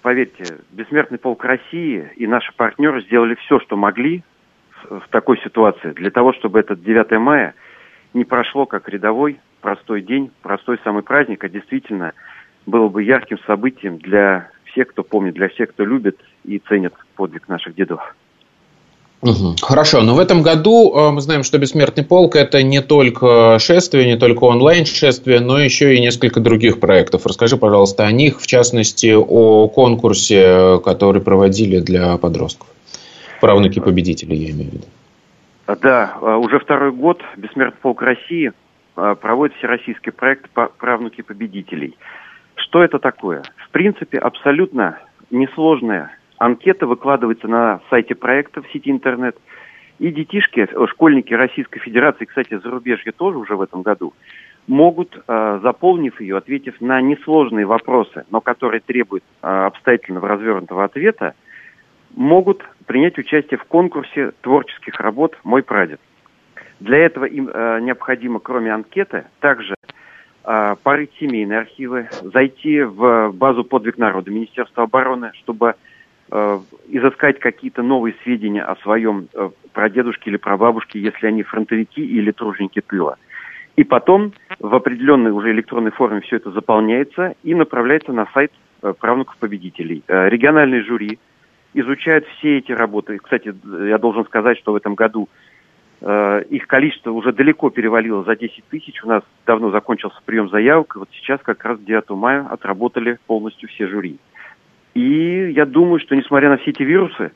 поверьте, 0.02 0.60
Бессмертный 0.72 1.18
полк 1.18 1.44
России 1.44 2.10
и 2.16 2.28
наши 2.28 2.54
партнеры 2.56 3.02
сделали 3.04 3.36
все, 3.36 3.60
что 3.60 3.76
могли 3.78 4.24
в 4.90 5.04
такой 5.10 5.40
ситуации, 5.40 5.92
для 5.92 6.12
того, 6.12 6.34
чтобы 6.34 6.60
этот 6.60 6.84
9 6.84 7.12
мая 7.20 7.54
не 8.14 8.26
прошло 8.26 8.66
как 8.66 8.90
рядовой, 8.90 9.40
простой 9.62 10.02
день, 10.02 10.32
простой 10.42 10.80
самый 10.84 11.04
праздник, 11.04 11.44
а 11.44 11.50
действительно 11.50 12.14
было 12.66 12.90
бы 12.90 13.04
ярким 13.04 13.40
событием 13.40 13.98
для 13.98 14.50
всех, 14.66 14.88
кто 14.90 15.04
помнит, 15.04 15.34
для 15.34 15.50
всех, 15.50 15.70
кто 15.70 15.86
любит 15.86 16.20
и 16.44 16.60
ценит 16.60 16.94
подвиг 17.16 17.48
наших 17.48 17.76
дедов. 17.76 18.16
Хорошо, 19.62 20.02
но 20.02 20.16
в 20.16 20.20
этом 20.20 20.42
году 20.42 20.96
э, 20.96 21.12
мы 21.12 21.22
знаем, 21.22 21.44
что 21.44 21.60
Бессмертный 21.60 22.04
полк 22.04 22.36
это 22.36 22.64
не 22.64 22.82
только 22.82 23.60
шествие, 23.60 24.08
не 24.08 24.18
только 24.18 24.46
онлайн-шествие, 24.46 25.40
но 25.42 25.60
еще 25.60 25.94
и 25.94 26.02
несколько 26.02 26.40
других 26.40 26.80
проектов. 26.80 27.28
Расскажи, 27.28 27.56
пожалуйста, 27.56 28.08
о 28.08 28.12
них, 28.12 28.42
в 28.42 28.48
частности, 28.48 29.14
о 29.14 29.68
конкурсе, 29.68 30.80
который 30.84 31.22
проводили 31.22 31.80
для 31.80 32.18
подростков. 32.18 32.68
Правнуки 33.42 33.80
победителей, 33.80 34.38
я 34.38 34.52
имею 34.52 34.72
в 34.72 34.74
виду. 34.74 34.86
Да, 35.68 36.18
э, 36.20 36.36
уже 36.38 36.60
второй 36.60 36.92
год 36.92 37.22
Бессмертный 37.38 37.80
полк 37.80 38.02
России 38.02 38.52
э, 38.98 39.16
проводит 39.22 39.56
всероссийский 39.58 40.12
проект 40.12 40.50
«Правнуки 40.50 41.22
победителей». 41.22 41.96
Что 42.56 42.84
это 42.84 42.98
такое? 42.98 43.44
В 43.58 43.70
принципе, 43.70 44.18
абсолютно 44.18 44.98
несложная 45.30 46.12
Анкета 46.42 46.88
выкладывается 46.88 47.48
на 47.48 47.82
сайте 47.92 48.16
проекта 48.16 48.64
в 48.64 48.72
сети 48.72 48.90
интернет. 48.90 49.38
И 50.00 50.12
детишки, 50.12 50.68
школьники 50.88 51.36
Российской 51.36 51.80
Федерации, 51.80 52.26
кстати, 52.26 52.58
зарубежье 52.58 53.12
тоже 53.12 53.38
уже 53.38 53.56
в 53.56 53.62
этом 53.62 53.84
году, 53.84 54.16
могут, 54.66 55.16
э, 55.16 55.60
заполнив 55.62 56.20
ее, 56.20 56.38
ответив 56.38 56.82
на 56.82 57.00
несложные 57.00 57.68
вопросы, 57.68 58.26
но 58.32 58.42
которые 58.42 58.82
требуют 58.82 59.24
э, 59.44 59.48
обстоятельного 59.48 60.28
развернутого 60.28 60.84
ответа, 60.84 61.36
могут 62.16 62.66
принять 62.88 63.20
участие 63.20 63.60
в 63.60 63.66
конкурсе 63.66 64.32
творческих 64.42 65.00
работ 65.00 65.38
«Мой 65.44 65.62
прадед». 65.62 66.00
Для 66.80 66.98
этого 66.98 67.26
им 67.26 67.46
необходимо, 67.46 68.40
кроме 68.40 68.74
анкеты, 68.74 69.26
также 69.40 69.76
порыть 70.42 71.12
семейные 71.20 71.60
архивы, 71.60 72.10
зайти 72.24 72.82
в 72.82 73.32
базу 73.34 73.64
«Подвиг 73.64 74.00
народа» 74.00 74.32
Министерства 74.32 74.86
обороны, 74.86 75.30
чтобы 75.36 75.76
изыскать 76.92 77.40
какие-то 77.40 77.84
новые 77.84 78.16
сведения 78.24 78.64
о 78.64 78.76
своем 78.78 79.28
э, 79.34 79.50
прадедушке 79.74 80.30
или 80.30 80.38
прабабушке, 80.38 81.00
если 81.00 81.28
они 81.28 81.44
фронтовики 81.44 82.06
или 82.06 82.32
труженики 82.32 82.82
тыла. 82.82 83.18
И 83.76 83.84
потом 83.84 84.34
в 84.60 84.76
определенной 84.76 85.32
уже 85.32 85.52
электронной 85.52 85.92
форме 85.92 86.22
все 86.22 86.38
это 86.38 86.52
заполняется 86.52 87.36
и 87.44 87.56
направляется 87.56 88.12
на 88.12 88.28
сайт 88.34 88.52
э, 88.82 88.94
правнуков 89.00 89.38
победителей. 89.38 90.04
Э, 90.08 90.30
региональные 90.30 90.84
жюри 90.84 91.20
изучают 91.74 92.26
все 92.38 92.58
эти 92.58 92.74
работы. 92.74 93.18
Кстати, 93.18 93.54
я 93.88 93.98
должен 93.98 94.26
сказать, 94.26 94.58
что 94.58 94.74
в 94.74 94.76
этом 94.76 94.96
году 94.96 95.30
э, 96.02 96.44
их 96.50 96.68
количество 96.68 97.12
уже 97.12 97.32
далеко 97.32 97.70
перевалило 97.70 98.24
за 98.24 98.36
10 98.36 98.66
тысяч. 98.70 99.02
У 99.04 99.08
нас 99.08 99.24
давно 99.46 99.72
закончился 99.72 100.20
прием 100.26 100.50
заявок. 100.50 100.96
И 100.96 101.00
вот 101.00 101.10
сейчас 101.14 101.40
как 101.42 101.64
раз 101.64 101.80
9 101.80 102.10
мая 102.10 102.46
отработали 102.50 103.20
полностью 103.26 103.70
все 103.70 103.88
жюри. 103.88 104.20
И 104.94 105.52
я 105.52 105.66
думаю, 105.66 106.00
что 106.00 106.16
несмотря 106.16 106.50
на 106.50 106.58
все 106.58 106.72
эти 106.72 106.84
вирусы, 106.84 107.32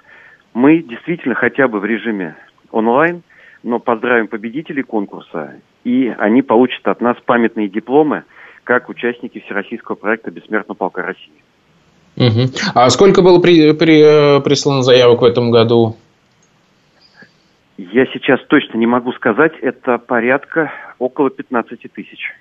мы 0.54 0.82
действительно 0.82 1.36
хотя 1.36 1.68
бы 1.68 1.80
в 1.80 1.86
режиме 1.86 2.36
онлайн, 2.72 3.24
но 3.64 3.80
поздравим 3.80 4.28
победителей 4.28 4.84
конкурса, 4.84 5.56
и 5.84 6.14
они 6.18 6.42
получат 6.42 6.88
от 6.88 7.02
нас 7.02 7.18
памятные 7.26 7.68
дипломы, 7.68 8.24
как 8.64 8.90
участники 8.90 9.40
всероссийского 9.40 9.96
проекта 9.96 10.32
«Бессмертного 10.32 10.76
полка 10.76 11.02
России». 11.04 11.44
Угу. 12.18 12.50
А 12.74 12.90
сколько 12.90 13.22
было 13.22 13.40
при, 13.40 13.74
при, 13.74 14.38
э, 14.38 14.42
прислано 14.42 14.84
заявок 14.84 15.22
в 15.22 15.26
этом 15.26 15.52
году? 15.52 15.98
Я 17.78 18.06
сейчас 18.08 18.40
точно 18.48 18.78
не 18.78 18.88
могу 18.88 19.12
сказать. 19.14 19.54
Это 19.62 19.98
порядка 19.98 20.72
около 20.98 21.30
15 21.30 21.92
тысяч. 21.92 22.34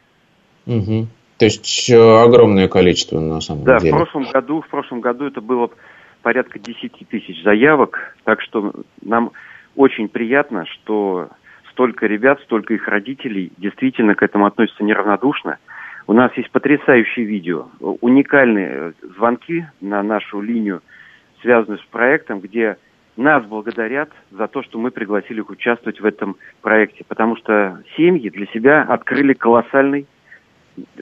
Угу. 0.67 1.09
То 1.45 1.49
есть 1.49 1.91
э, 1.91 1.95
огромное 1.95 2.69
количество 2.69 3.21
на 3.21 3.39
самом 3.43 3.65
да, 3.65 3.79
деле. 3.79 3.91
Да, 3.91 3.99
в 3.99 4.01
прошлом 4.01 4.31
году, 4.33 4.63
в 4.63 4.69
прошлом 4.69 5.01
году 5.03 5.27
это 5.27 5.43
было 5.43 5.69
порядка 6.23 6.59
10 6.59 7.07
тысяч 7.11 7.43
заявок, 7.43 8.17
так 8.25 8.41
что 8.41 8.73
нам 9.03 9.31
очень 9.77 10.09
приятно, 10.09 10.65
что 10.65 11.29
столько 11.71 12.07
ребят, 12.07 12.41
столько 12.45 12.73
их 12.73 12.89
родителей 12.89 13.53
действительно 13.59 14.15
к 14.15 14.23
этому 14.23 14.47
относятся 14.47 14.85
неравнодушно. 14.85 15.59
У 16.07 16.15
нас 16.15 16.33
есть 16.35 16.51
потрясающие 16.51 17.27
видео, 17.27 17.67
уникальные 18.01 18.95
звонки 19.15 19.67
на 19.83 20.03
нашу 20.03 20.41
линию, 20.41 20.81
связанные 21.43 21.79
с 21.79 21.85
проектом, 21.91 22.41
где 22.41 22.79
нас 23.19 23.45
благодарят 23.45 24.09
за 24.31 24.49
то, 24.49 24.63
что 24.63 24.79
мы 24.79 24.91
пригласили 24.91 25.41
их 25.41 25.51
участвовать 25.51 26.01
в 26.01 26.07
этом 26.07 26.37
проекте, 26.63 27.05
потому 27.07 27.37
что 27.37 27.83
семьи 27.99 28.31
для 28.31 28.47
себя 28.47 28.81
открыли 28.81 29.35
колоссальный 29.35 30.07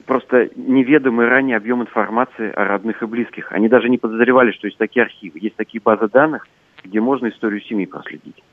просто 0.05 0.49
неведомый 0.55 1.27
ранее 1.27 1.57
объем 1.57 1.81
информации 1.81 2.51
о 2.51 2.65
родных 2.65 3.01
и 3.01 3.05
близких. 3.05 3.51
Они 3.51 3.67
даже 3.67 3.89
не 3.89 3.97
подозревали, 3.97 4.51
что 4.51 4.67
есть 4.67 4.77
такие 4.77 5.03
архивы, 5.03 5.39
есть 5.41 5.55
такие 5.55 5.81
базы 5.83 6.07
данных, 6.07 6.47
где 6.83 6.99
можно 6.99 7.29
историю 7.29 7.61
семьи 7.61 7.85
проследить. 7.85 8.43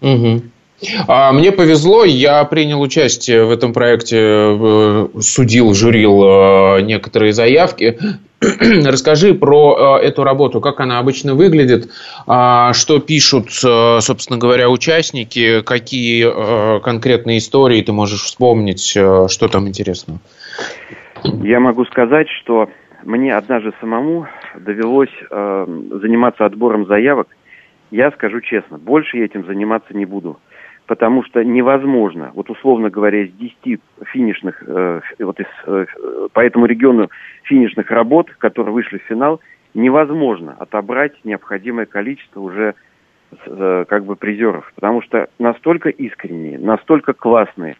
Угу. 0.00 0.42
А 1.06 1.32
мне 1.32 1.52
повезло, 1.52 2.04
я 2.04 2.44
принял 2.44 2.80
участие 2.80 3.44
в 3.44 3.50
этом 3.50 3.72
проекте, 3.72 4.18
э, 4.18 5.08
судил, 5.20 5.72
журил 5.72 6.22
э, 6.24 6.80
некоторые 6.82 7.32
заявки. 7.32 7.98
Расскажи 8.40 9.34
про 9.34 10.00
э, 10.00 10.06
эту 10.06 10.24
работу, 10.24 10.60
как 10.60 10.80
она 10.80 10.98
обычно 10.98 11.34
выглядит, 11.34 11.90
а, 12.26 12.72
что 12.74 12.98
пишут, 12.98 13.52
собственно 13.52 14.38
говоря, 14.38 14.68
участники, 14.68 15.62
какие 15.62 16.80
конкретные 16.80 17.38
истории 17.38 17.80
ты 17.80 17.92
можешь 17.92 18.22
вспомнить, 18.22 18.82
что 18.82 19.48
там 19.50 19.68
интересного. 19.68 20.18
Я 21.42 21.60
могу 21.60 21.84
сказать, 21.84 22.28
что 22.28 22.68
мне 23.02 23.34
однажды 23.34 23.72
самому 23.80 24.26
довелось 24.56 25.14
э, 25.30 25.66
заниматься 26.02 26.44
отбором 26.44 26.86
заявок. 26.86 27.28
Я 27.90 28.10
скажу 28.12 28.40
честно, 28.40 28.78
больше 28.78 29.18
я 29.18 29.26
этим 29.26 29.44
заниматься 29.46 29.94
не 29.94 30.04
буду. 30.04 30.38
Потому 30.86 31.24
что 31.24 31.42
невозможно, 31.42 32.30
вот 32.34 32.50
условно 32.50 32.90
говоря, 32.90 33.24
из 33.24 33.32
10 33.32 33.80
финишных, 34.06 34.62
э, 34.66 35.00
вот 35.20 35.40
из, 35.40 35.46
э, 35.66 35.86
по 36.32 36.40
этому 36.40 36.66
региону 36.66 37.08
финишных 37.44 37.90
работ, 37.90 38.30
которые 38.36 38.74
вышли 38.74 38.98
в 38.98 39.02
финал, 39.02 39.40
невозможно 39.72 40.54
отобрать 40.58 41.12
необходимое 41.24 41.86
количество 41.86 42.40
уже 42.40 42.74
э, 43.46 43.84
как 43.88 44.04
бы 44.04 44.16
призеров. 44.16 44.70
Потому 44.74 45.00
что 45.02 45.28
настолько 45.38 45.88
искренние, 45.88 46.58
настолько 46.58 47.14
классные, 47.14 47.76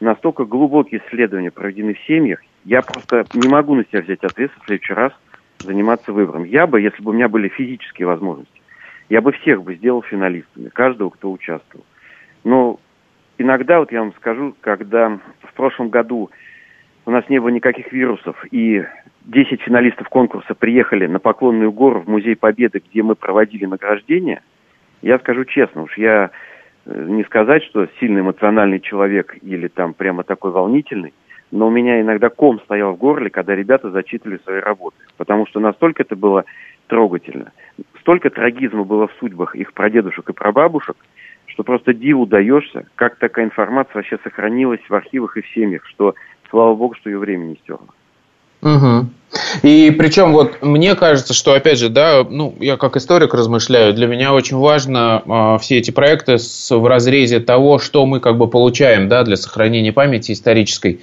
настолько 0.00 0.44
глубокие 0.44 1.02
исследования 1.06 1.50
проведены 1.50 1.94
в 1.94 2.00
семьях, 2.06 2.40
я 2.64 2.82
просто 2.82 3.24
не 3.34 3.48
могу 3.48 3.74
на 3.74 3.84
себя 3.84 4.02
взять 4.02 4.24
ответственность 4.24 4.64
в 4.64 4.66
следующий 4.66 4.94
раз 4.94 5.12
заниматься 5.58 6.12
выбором. 6.12 6.44
Я 6.44 6.66
бы, 6.66 6.80
если 6.80 7.02
бы 7.02 7.10
у 7.10 7.14
меня 7.14 7.28
были 7.28 7.48
физические 7.48 8.06
возможности, 8.06 8.60
я 9.08 9.20
бы 9.20 9.32
всех 9.32 9.62
бы 9.62 9.74
сделал 9.74 10.02
финалистами, 10.02 10.68
каждого, 10.68 11.10
кто 11.10 11.30
участвовал. 11.30 11.84
Но 12.44 12.80
иногда, 13.38 13.80
вот 13.80 13.92
я 13.92 14.00
вам 14.00 14.14
скажу, 14.14 14.54
когда 14.60 15.18
в 15.42 15.52
прошлом 15.54 15.90
году 15.90 16.30
у 17.06 17.10
нас 17.10 17.28
не 17.28 17.38
было 17.38 17.48
никаких 17.48 17.92
вирусов, 17.92 18.42
и 18.50 18.84
10 19.24 19.62
финалистов 19.62 20.08
конкурса 20.08 20.54
приехали 20.54 21.06
на 21.06 21.18
Поклонную 21.18 21.72
гору 21.72 22.00
в 22.00 22.08
Музей 22.08 22.36
Победы, 22.36 22.82
где 22.88 23.02
мы 23.02 23.14
проводили 23.14 23.66
награждение, 23.66 24.42
я 25.02 25.18
скажу 25.18 25.44
честно, 25.44 25.82
уж 25.82 25.96
я 25.98 26.30
не 26.86 27.24
сказать, 27.24 27.62
что 27.64 27.86
сильно 27.98 28.20
эмоциональный 28.20 28.80
человек 28.80 29.36
или 29.42 29.68
там 29.68 29.94
прямо 29.94 30.22
такой 30.22 30.50
волнительный, 30.50 31.12
но 31.50 31.66
у 31.66 31.70
меня 31.70 32.00
иногда 32.00 32.28
ком 32.28 32.60
стоял 32.60 32.92
в 32.92 32.98
горле, 32.98 33.30
когда 33.30 33.54
ребята 33.54 33.90
зачитывали 33.90 34.40
свои 34.44 34.60
работы, 34.60 34.96
потому 35.16 35.46
что 35.46 35.60
настолько 35.60 36.02
это 36.02 36.16
было 36.16 36.44
трогательно. 36.86 37.52
Столько 38.00 38.30
трагизма 38.30 38.84
было 38.84 39.08
в 39.08 39.12
судьбах 39.20 39.54
их 39.54 39.72
прадедушек 39.72 40.30
и 40.30 40.32
прабабушек, 40.32 40.96
что 41.46 41.64
просто 41.64 41.92
диву 41.92 42.26
даешься, 42.26 42.86
как 42.94 43.16
такая 43.16 43.44
информация 43.44 43.94
вообще 43.94 44.18
сохранилась 44.22 44.80
в 44.88 44.94
архивах 44.94 45.36
и 45.36 45.42
в 45.42 45.48
семьях, 45.48 45.84
что 45.86 46.14
слава 46.48 46.74
богу, 46.74 46.94
что 46.94 47.10
ее 47.10 47.18
время 47.18 47.44
не 47.44 47.56
стерло. 47.56 47.88
Угу. 48.62 49.10
И 49.62 49.94
причем 49.96 50.32
вот 50.32 50.60
мне 50.60 50.94
кажется, 50.96 51.34
что 51.34 51.52
опять 51.52 51.78
же, 51.78 51.88
да, 51.88 52.26
ну 52.28 52.54
я 52.58 52.76
как 52.76 52.96
историк 52.96 53.32
размышляю, 53.32 53.94
для 53.94 54.06
меня 54.06 54.32
очень 54.34 54.56
важно 54.56 55.22
э, 55.24 55.58
все 55.62 55.78
эти 55.78 55.92
проекты 55.92 56.38
с, 56.38 56.74
в 56.74 56.84
разрезе 56.86 57.38
того, 57.38 57.78
что 57.78 58.06
мы 58.06 58.18
как 58.18 58.38
бы 58.38 58.48
получаем, 58.48 59.08
да, 59.08 59.22
для 59.22 59.36
сохранения 59.36 59.92
памяти 59.92 60.32
исторической. 60.32 61.00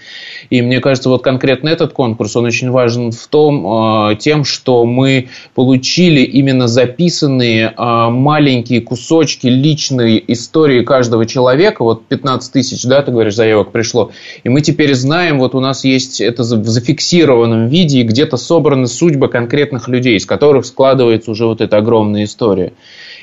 И 0.50 0.62
мне 0.62 0.80
кажется, 0.82 1.10
вот 1.10 1.24
конкретно 1.24 1.70
этот 1.70 1.94
конкурс, 1.94 2.36
он 2.36 2.46
очень 2.46 2.70
важен 2.70 3.12
в 3.12 3.28
том, 3.28 4.12
э, 4.12 4.16
тем, 4.18 4.44
что 4.44 4.86
мы 4.86 5.30
получили 5.56 6.22
именно 6.22 6.68
записанные 6.68 7.74
э, 7.78 8.10
маленькие 8.10 8.82
кусочки 8.82 9.48
личной 9.48 10.24
истории 10.28 10.84
каждого 10.84 11.26
человека. 11.26 11.84
Вот 11.84 12.06
15 12.08 12.52
тысяч, 12.52 12.84
да, 12.84 13.02
ты 13.02 13.12
говоришь, 13.12 13.36
заявок 13.36 13.72
пришло. 13.72 14.12
И 14.44 14.50
мы 14.50 14.62
теперь 14.62 14.96
знаем, 14.96 15.40
вот 15.40 15.56
у 15.56 15.62
нас 15.62 15.86
есть 15.86 16.20
это 16.20 16.44
в 16.44 16.68
зафиксированном 16.68 17.68
виде, 17.68 18.04
где-то 18.18 18.38
собраны 18.38 18.88
судьбы 18.88 19.28
конкретных 19.28 19.88
людей, 19.88 20.18
из 20.18 20.26
которых 20.26 20.66
складывается 20.66 21.30
уже 21.30 21.46
вот 21.46 21.62
эта 21.62 21.78
огромная 21.78 22.24
история. 22.24 22.74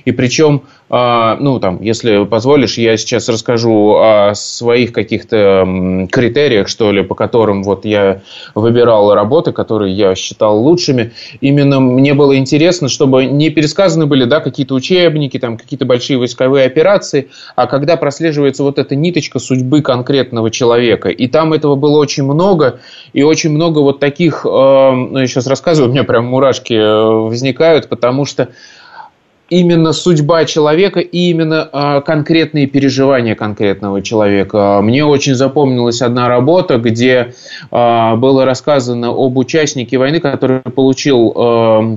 И 0.04 0.12
причем, 0.12 0.62
а, 0.90 1.36
ну, 1.40 1.58
там, 1.60 1.80
если 1.82 2.24
позволишь, 2.24 2.78
я 2.78 2.96
сейчас 2.96 3.28
расскажу 3.28 3.96
о 3.96 4.32
своих 4.34 4.92
каких-то 4.92 6.06
критериях, 6.10 6.68
что 6.68 6.92
ли, 6.92 7.02
по 7.02 7.14
которым 7.14 7.62
вот 7.62 7.84
я 7.84 8.22
выбирал 8.54 9.14
работы, 9.14 9.52
которые 9.52 9.94
я 9.94 10.14
считал 10.14 10.58
лучшими. 10.58 11.12
Именно 11.40 11.80
мне 11.80 12.14
было 12.14 12.36
интересно, 12.36 12.88
чтобы 12.88 13.24
не 13.24 13.50
пересказаны 13.50 14.06
были, 14.06 14.24
да, 14.24 14.40
какие-то 14.40 14.74
учебники, 14.74 15.38
там, 15.38 15.56
какие-то 15.56 15.84
большие 15.84 16.18
войсковые 16.18 16.66
операции, 16.66 17.28
а 17.56 17.66
когда 17.66 17.96
прослеживается 17.96 18.62
вот 18.62 18.78
эта 18.78 18.94
ниточка 18.94 19.38
судьбы 19.38 19.82
конкретного 19.82 20.50
человека. 20.50 21.08
И 21.08 21.28
там 21.28 21.52
этого 21.52 21.76
было 21.76 21.98
очень 21.98 22.24
много, 22.24 22.80
и 23.12 23.22
очень 23.22 23.50
много 23.50 23.78
вот 23.78 24.00
таких, 24.00 24.44
ну, 24.44 25.18
я 25.18 25.26
сейчас 25.26 25.46
рассказываю, 25.46 25.90
у 25.90 25.92
меня 25.92 26.04
прям 26.04 26.26
мурашки 26.26 26.74
э, 26.74 27.04
возникают, 27.04 27.88
потому 27.88 28.24
что 28.24 28.48
именно 29.54 29.92
судьба 29.92 30.44
человека 30.46 31.00
и 31.00 31.30
именно 31.30 31.68
э, 31.72 32.00
конкретные 32.04 32.66
переживания 32.66 33.34
конкретного 33.34 34.02
человека. 34.02 34.80
Мне 34.82 35.04
очень 35.04 35.34
запомнилась 35.34 36.02
одна 36.02 36.28
работа, 36.28 36.78
где 36.78 37.34
э, 37.70 38.16
было 38.16 38.44
рассказано 38.44 39.10
об 39.10 39.38
участнике 39.38 39.98
войны, 39.98 40.18
который 40.18 40.60
получил 40.60 41.32
э, 41.36 41.96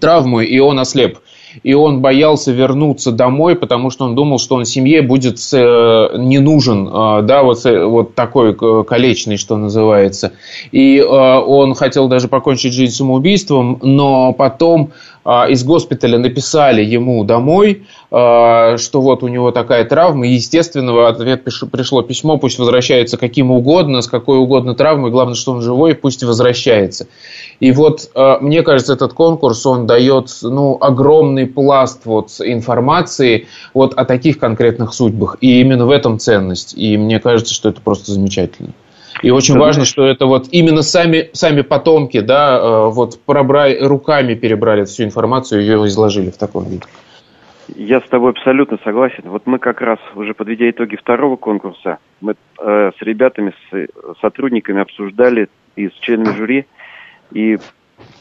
травму, 0.00 0.40
и 0.40 0.58
он 0.58 0.78
ослеп. 0.78 1.18
и 1.62 1.74
он 1.74 2.00
боялся 2.00 2.50
вернуться 2.52 3.12
домой, 3.12 3.56
потому 3.56 3.90
что 3.90 4.06
он 4.06 4.14
думал, 4.14 4.38
что 4.38 4.56
он 4.56 4.64
семье 4.64 5.02
будет 5.02 5.38
э, 5.52 6.08
не 6.18 6.38
нужен, 6.38 6.88
э, 6.88 7.22
да, 7.22 7.42
вот, 7.42 7.64
э, 7.66 7.84
вот 7.84 8.14
такой 8.14 8.54
колечный, 8.84 9.36
что 9.36 9.56
называется. 9.56 10.32
И 10.70 11.00
он 11.00 11.74
хотел 11.74 12.08
даже 12.08 12.28
покончить 12.28 12.72
жизнь 12.72 12.94
самоубийством, 12.94 13.78
но 13.82 14.32
потом 14.32 14.88
а, 14.88 15.11
из 15.24 15.64
госпиталя 15.64 16.18
написали 16.18 16.82
ему 16.82 17.22
домой, 17.24 17.84
а, 18.10 18.76
что 18.76 19.00
вот 19.00 19.22
у 19.22 19.28
него 19.28 19.52
такая 19.52 19.84
травма, 19.84 20.26
и, 20.26 20.32
естественно, 20.32 20.92
в 20.92 21.06
ответ 21.06 21.44
пришло 21.44 22.02
письмо, 22.02 22.36
пусть 22.36 22.58
возвращается 22.58 23.16
каким 23.16 23.50
угодно, 23.50 24.02
с 24.02 24.06
какой 24.06 24.38
угодно 24.38 24.74
травмой, 24.74 25.10
главное, 25.10 25.34
что 25.34 25.52
он 25.52 25.62
живой, 25.62 25.94
пусть 25.94 26.22
возвращается. 26.22 27.06
И 27.60 27.72
вот, 27.72 28.10
а, 28.14 28.38
мне 28.40 28.62
кажется, 28.62 28.92
этот 28.92 29.12
конкурс, 29.12 29.64
он 29.64 29.86
дает 29.86 30.28
ну, 30.42 30.76
огромный 30.80 31.46
пласт 31.46 32.02
вот 32.04 32.32
информации 32.40 33.46
вот 33.72 33.94
о 33.94 34.04
таких 34.04 34.38
конкретных 34.38 34.92
судьбах, 34.92 35.38
и 35.40 35.60
именно 35.60 35.86
в 35.86 35.90
этом 35.90 36.18
ценность, 36.18 36.74
и 36.76 36.98
мне 36.98 37.20
кажется, 37.20 37.54
что 37.54 37.68
это 37.68 37.80
просто 37.80 38.12
замечательно. 38.12 38.72
И 39.22 39.30
очень 39.30 39.56
важно, 39.56 39.84
что 39.84 40.04
это 40.04 40.26
вот 40.26 40.48
именно 40.50 40.82
сами, 40.82 41.30
сами 41.32 41.62
потомки, 41.62 42.20
да, 42.20 42.58
э, 42.58 42.90
вот 42.90 43.20
пробрали, 43.24 43.78
руками 43.80 44.34
перебрали 44.34 44.84
всю 44.84 45.04
информацию, 45.04 45.62
ее 45.62 45.86
изложили 45.86 46.30
в 46.30 46.36
таком 46.36 46.64
виде. 46.64 46.84
Я 47.76 48.00
с 48.00 48.08
тобой 48.08 48.30
абсолютно 48.30 48.78
согласен. 48.84 49.22
Вот 49.26 49.46
мы 49.46 49.58
как 49.58 49.80
раз, 49.80 49.98
уже 50.16 50.34
подведя 50.34 50.68
итоги 50.68 50.96
второго 50.96 51.36
конкурса, 51.36 51.98
мы 52.20 52.34
э, 52.58 52.90
с 52.98 53.02
ребятами, 53.02 53.54
с 53.70 53.86
сотрудниками 54.20 54.82
обсуждали 54.82 55.48
и 55.76 55.88
с 55.88 55.92
членами 56.00 56.36
жюри, 56.36 56.66
и 57.30 57.58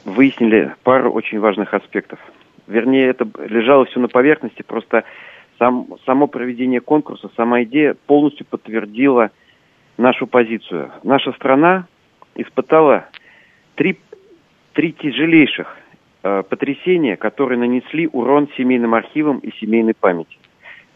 выяснили 0.05 0.75
пару 0.83 1.11
очень 1.11 1.39
важных 1.39 1.73
аспектов. 1.73 2.19
Вернее, 2.67 3.07
это 3.07 3.27
лежало 3.47 3.85
все 3.85 3.99
на 3.99 4.07
поверхности, 4.07 4.61
просто 4.61 5.03
сам, 5.57 5.87
само 6.05 6.27
проведение 6.27 6.79
конкурса, 6.79 7.29
сама 7.35 7.63
идея 7.63 7.95
полностью 8.05 8.45
подтвердила 8.45 9.31
нашу 9.97 10.27
позицию. 10.27 10.91
Наша 11.03 11.31
страна 11.33 11.87
испытала 12.35 13.07
три, 13.75 13.97
три 14.73 14.93
тяжелейших 14.93 15.77
э, 16.23 16.43
потрясения, 16.49 17.17
которые 17.17 17.59
нанесли 17.59 18.07
урон 18.11 18.49
семейным 18.57 18.93
архивам 18.93 19.39
и 19.39 19.51
семейной 19.59 19.93
памяти. 19.93 20.37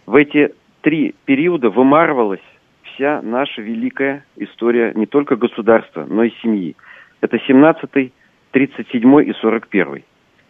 В 0.05 0.15
эти 0.15 0.53
три 0.81 1.15
периода 1.25 1.69
вымарывалась 1.69 2.43
вся 2.83 3.21
наша 3.21 3.61
великая 3.61 4.25
история 4.35 4.93
не 4.95 5.05
только 5.05 5.35
государства, 5.35 6.05
но 6.07 6.23
и 6.23 6.31
семьи. 6.41 6.75
Это 7.21 7.37
17-й, 7.37 8.11
37-й 8.53 9.25
и 9.25 9.31
41-й. 9.31 10.03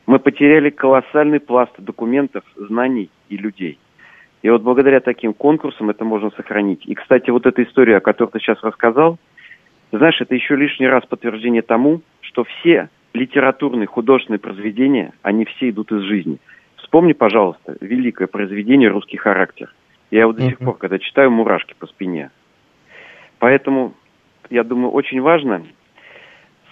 Мы 0.05 0.19
потеряли 0.19 0.69
колоссальный 0.69 1.39
пласт 1.39 1.73
документов, 1.79 2.43
знаний 2.55 3.09
и 3.29 3.37
людей. 3.37 3.79
И 4.45 4.49
вот 4.51 4.61
благодаря 4.61 4.99
таким 4.99 5.33
конкурсам 5.33 5.89
это 5.89 6.05
можно 6.05 6.29
сохранить. 6.29 6.85
И, 6.85 6.93
кстати, 6.93 7.31
вот 7.31 7.47
эта 7.47 7.63
история, 7.63 7.97
о 7.97 7.99
которой 7.99 8.29
ты 8.29 8.39
сейчас 8.39 8.61
рассказал, 8.61 9.17
ты 9.89 9.97
знаешь, 9.97 10.21
это 10.21 10.35
еще 10.35 10.55
лишний 10.55 10.85
раз 10.85 11.03
подтверждение 11.07 11.63
тому, 11.63 12.01
что 12.21 12.43
все 12.43 12.89
литературные, 13.13 13.87
художественные 13.87 14.37
произведения, 14.37 15.13
они 15.23 15.45
все 15.45 15.71
идут 15.71 15.91
из 15.91 16.03
жизни. 16.03 16.37
Вспомни, 16.75 17.13
пожалуйста, 17.13 17.75
великое 17.81 18.27
произведение 18.27 18.87
«Русский 18.87 19.17
характер». 19.17 19.73
Я 20.11 20.27
вот 20.27 20.35
до 20.35 20.43
сих 20.43 20.59
пор, 20.59 20.77
когда 20.77 20.99
читаю, 20.99 21.31
мурашки 21.31 21.73
по 21.79 21.87
спине. 21.87 22.29
Поэтому, 23.39 23.95
я 24.51 24.63
думаю, 24.63 24.91
очень 24.91 25.21
важно 25.21 25.65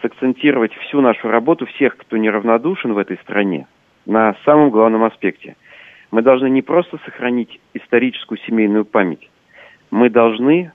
сакцентировать 0.04 0.76
всю 0.76 1.02
нашу 1.02 1.28
работу, 1.28 1.66
всех, 1.66 1.98
кто 1.98 2.18
неравнодушен 2.18 2.94
в 2.94 3.00
этой 3.00 3.18
стране, 3.18 3.66
на 4.06 4.36
самом 4.46 4.70
главном 4.70 5.06
аспекте. 5.06 5.56
Мы 6.14 6.22
должны 6.22 6.48
не 6.48 6.62
просто 6.62 7.00
сохранить 7.06 7.60
историческую 7.74 8.38
семейную 8.46 8.86
память, 8.86 9.32
мы 9.90 10.12
должны 10.12 10.72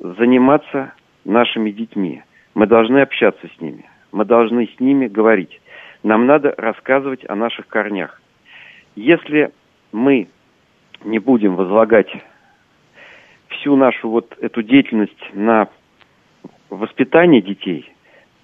заниматься 0.00 0.94
нашими 1.26 1.70
детьми, 1.70 2.22
мы 2.54 2.66
должны 2.66 3.02
общаться 3.02 3.46
с 3.54 3.60
ними, 3.60 3.84
мы 4.12 4.24
должны 4.24 4.66
с 4.74 4.80
ними 4.80 5.08
говорить. 5.08 5.60
Нам 6.02 6.24
надо 6.24 6.54
рассказывать 6.56 7.22
о 7.28 7.34
наших 7.34 7.68
корнях. 7.68 8.18
Если 8.96 9.52
мы 9.92 10.28
не 11.04 11.18
будем 11.18 11.54
возлагать 11.54 12.10
всю 13.48 13.76
нашу 13.76 14.08
вот 14.08 14.34
эту 14.40 14.62
деятельность 14.62 15.34
на 15.34 15.68
воспитание 16.70 17.42
детей, 17.42 17.91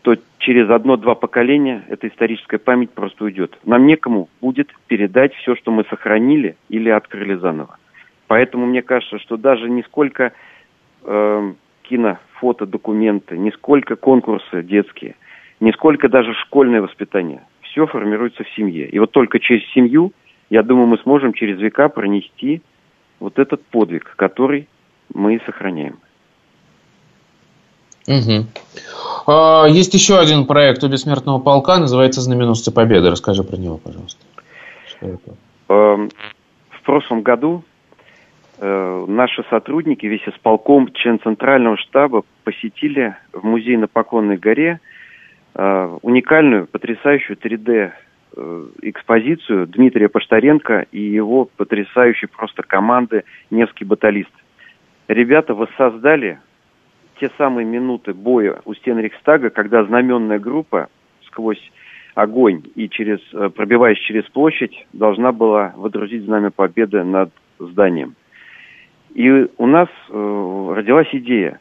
то 0.02 0.16
через 0.38 0.70
одно-два 0.70 1.14
поколения 1.14 1.84
эта 1.88 2.08
историческая 2.08 2.58
память 2.58 2.90
просто 2.90 3.24
уйдет. 3.24 3.58
Нам 3.64 3.86
некому 3.86 4.28
будет 4.40 4.72
передать 4.86 5.34
все, 5.34 5.56
что 5.56 5.70
мы 5.70 5.84
сохранили 5.90 6.56
или 6.68 6.88
открыли 6.88 7.34
заново. 7.34 7.78
Поэтому 8.26 8.66
мне 8.66 8.82
кажется, 8.82 9.18
что 9.18 9.36
даже 9.36 9.68
не 9.68 9.82
сколько 9.82 10.32
э, 11.04 11.52
кино, 11.82 12.18
фото, 12.34 12.66
документы, 12.66 13.36
не 13.36 13.50
сколько 13.52 13.96
конкурсы 13.96 14.62
детские, 14.62 15.16
не 15.60 15.72
сколько 15.72 16.08
даже 16.08 16.34
школьное 16.34 16.82
воспитание. 16.82 17.42
Все 17.62 17.86
формируется 17.86 18.44
в 18.44 18.50
семье. 18.50 18.88
И 18.88 18.98
вот 18.98 19.10
только 19.12 19.40
через 19.40 19.66
семью, 19.72 20.12
я 20.50 20.62
думаю, 20.62 20.86
мы 20.86 20.98
сможем 20.98 21.32
через 21.32 21.58
века 21.58 21.88
пронести 21.88 22.62
вот 23.18 23.38
этот 23.38 23.64
подвиг, 23.66 24.14
который 24.16 24.68
мы 25.12 25.40
сохраняем. 25.44 25.98
Угу. 28.08 29.68
Есть 29.68 29.92
еще 29.92 30.18
один 30.18 30.46
проект 30.46 30.82
у 30.82 30.88
Бессмертного 30.88 31.38
полка, 31.38 31.78
называется 31.78 32.22
«Знаменосцы 32.22 32.72
Победы». 32.72 33.10
Расскажи 33.10 33.44
про 33.44 33.56
него, 33.56 33.76
пожалуйста. 33.76 34.24
Что 34.86 35.06
это? 35.06 35.36
Эм, 35.68 36.10
в 36.70 36.82
прошлом 36.82 37.20
году 37.20 37.62
э, 38.58 39.04
наши 39.06 39.44
сотрудники, 39.50 40.06
весь 40.06 40.26
исполком, 40.26 40.90
член 40.94 41.20
Центрального 41.20 41.76
штаба 41.76 42.22
посетили 42.44 43.16
в 43.34 43.44
музей 43.44 43.76
на 43.76 43.86
Поклонной 43.86 44.38
горе 44.38 44.80
э, 45.54 45.98
уникальную, 46.00 46.66
потрясающую 46.66 47.36
3D 47.36 47.90
э, 48.36 48.66
экспозицию 48.80 49.66
Дмитрия 49.66 50.08
Поштаренко 50.08 50.86
и 50.90 51.02
его 51.02 51.44
потрясающей 51.44 52.28
просто 52.28 52.62
команды 52.62 53.24
«Невский 53.50 53.84
баталист». 53.84 54.32
Ребята 55.08 55.54
воссоздали 55.54 56.40
те 57.20 57.30
самые 57.36 57.64
минуты 57.64 58.14
боя 58.14 58.60
у 58.64 58.74
стен 58.74 58.98
Рейхстага, 58.98 59.50
когда 59.50 59.84
знаменная 59.84 60.38
группа 60.38 60.88
сквозь 61.26 61.60
огонь 62.14 62.62
и 62.74 62.88
через, 62.88 63.20
э, 63.32 63.50
пробиваясь 63.50 63.98
через 63.98 64.24
площадь, 64.24 64.86
должна 64.92 65.32
была 65.32 65.72
водрузить 65.76 66.24
знамя 66.24 66.50
победы 66.50 67.04
над 67.04 67.30
зданием. 67.58 68.14
И 69.14 69.46
у 69.56 69.66
нас 69.66 69.88
э, 70.08 70.72
родилась 70.76 71.08
идея, 71.12 71.60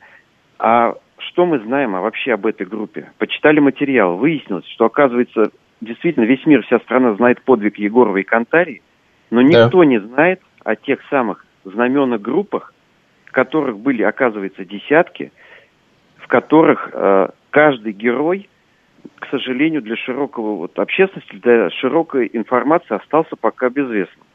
а 0.59 0.95
что 1.17 1.45
мы 1.45 1.59
знаем 1.59 1.95
а 1.95 2.01
вообще 2.01 2.33
об 2.33 2.45
этой 2.45 2.65
группе? 2.65 3.11
Почитали 3.17 3.59
материал, 3.59 4.17
выяснилось, 4.17 4.67
что, 4.67 4.85
оказывается, 4.85 5.51
действительно 5.81 6.25
весь 6.25 6.45
мир, 6.45 6.63
вся 6.63 6.79
страна 6.79 7.13
знает 7.15 7.41
подвиг 7.41 7.77
Егорова 7.77 8.17
и 8.17 8.23
Кантарии, 8.23 8.81
но 9.29 9.41
никто 9.41 9.79
да. 9.79 9.85
не 9.85 9.99
знает 9.99 10.41
о 10.63 10.75
тех 10.75 10.99
самых 11.09 11.45
знаменных 11.63 12.21
группах, 12.21 12.73
которых 13.25 13.77
были, 13.79 14.03
оказывается, 14.03 14.65
десятки– 14.65 15.31
в 16.27 16.29
которых 16.29 16.89
э, 16.91 17.29
каждый 17.51 17.93
герой, 17.93 18.49
к 19.19 19.27
сожалению, 19.31 19.81
для 19.81 19.95
широкого 19.95 20.57
вот, 20.57 20.77
общественности, 20.77 21.37
для 21.37 21.69
широкой 21.69 22.29
информации 22.33 22.95
остался 22.95 23.37
пока 23.37 23.69
безвестным. 23.69 24.25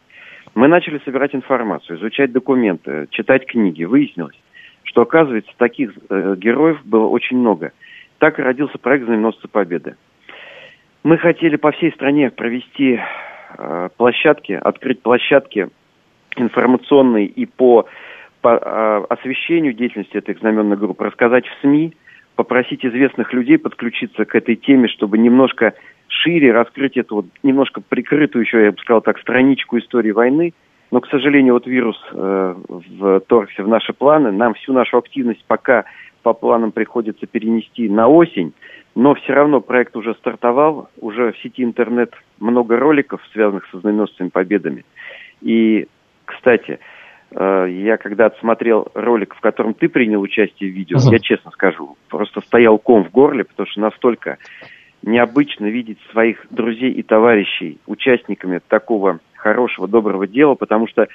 Мы 0.54 0.68
начали 0.68 1.02
собирать 1.04 1.34
информацию, 1.34 1.98
изучать 1.98 2.32
документы, 2.32 3.08
читать 3.10 3.44
книги. 3.44 3.84
Выяснилось, 3.84 4.40
что, 4.84 5.02
оказывается, 5.02 5.52
таких 5.58 5.92
э, 6.08 6.34
героев 6.38 6.80
было 6.86 7.06
очень 7.08 7.36
много. 7.36 7.72
Так 8.18 8.38
и 8.38 8.42
родился 8.42 8.78
проект 8.78 9.04
«Знаменосцы 9.04 9.46
Победы». 9.46 9.96
Мы 11.02 11.18
хотели 11.18 11.56
по 11.56 11.72
всей 11.72 11.92
стране 11.92 12.30
провести 12.30 12.98
э, 13.58 13.88
площадки, 13.98 14.52
открыть 14.52 15.02
площадки 15.02 15.68
информационные 16.36 17.26
и 17.26 17.44
по 17.44 17.86
по 18.42 18.58
а, 18.60 19.06
освещению 19.08 19.72
деятельности 19.72 20.16
этой 20.16 20.34
знаменной 20.34 20.76
группы, 20.76 21.04
рассказать 21.04 21.46
в 21.46 21.60
СМИ, 21.62 21.94
попросить 22.36 22.84
известных 22.84 23.32
людей 23.32 23.56
подключиться 23.56 24.24
к 24.24 24.34
этой 24.34 24.56
теме, 24.56 24.88
чтобы 24.88 25.16
немножко 25.16 25.74
шире 26.08 26.52
раскрыть 26.52 26.96
эту 26.96 27.16
вот 27.16 27.26
немножко 27.42 27.80
прикрытую 27.80 28.44
еще, 28.44 28.64
я 28.64 28.72
бы 28.72 28.78
сказал 28.78 29.00
так, 29.00 29.18
страничку 29.18 29.78
истории 29.78 30.10
войны. 30.10 30.52
Но, 30.90 31.00
к 31.00 31.08
сожалению, 31.08 31.54
вот 31.54 31.66
вирус 31.66 31.96
э, 32.12 32.54
вторгся 33.24 33.64
в 33.64 33.68
наши 33.68 33.94
планы. 33.94 34.30
Нам 34.30 34.52
всю 34.54 34.74
нашу 34.74 34.98
активность 34.98 35.42
пока 35.46 35.84
по 36.22 36.34
планам 36.34 36.70
приходится 36.70 37.26
перенести 37.26 37.88
на 37.88 38.08
осень. 38.08 38.52
Но 38.94 39.14
все 39.14 39.32
равно 39.32 39.60
проект 39.60 39.96
уже 39.96 40.14
стартовал, 40.14 40.90
уже 41.00 41.32
в 41.32 41.38
сети 41.38 41.64
интернет 41.64 42.12
много 42.40 42.76
роликов, 42.76 43.22
связанных 43.32 43.66
со 43.70 43.78
знаменосцами 43.78 44.28
победами. 44.28 44.84
И, 45.40 45.88
кстати, 46.26 46.78
я 47.34 47.96
когда 47.96 48.26
отсмотрел 48.26 48.88
ролик, 48.94 49.34
в 49.34 49.40
котором 49.40 49.74
ты 49.74 49.88
принял 49.88 50.20
участие 50.20 50.70
в 50.70 50.74
видео, 50.74 50.98
uh-huh. 50.98 51.12
я 51.12 51.18
честно 51.18 51.50
скажу, 51.50 51.96
просто 52.08 52.40
стоял 52.40 52.78
ком 52.78 53.04
в 53.04 53.10
горле, 53.10 53.44
потому 53.44 53.66
что 53.68 53.80
настолько 53.80 54.38
необычно 55.02 55.66
видеть 55.66 55.98
своих 56.10 56.46
друзей 56.50 56.92
и 56.92 57.02
товарищей 57.02 57.78
участниками 57.86 58.60
такого 58.66 59.20
хорошего, 59.34 59.88
доброго 59.88 60.26
дела, 60.26 60.54
потому 60.54 60.86
что 60.86 61.02
э, 61.02 61.08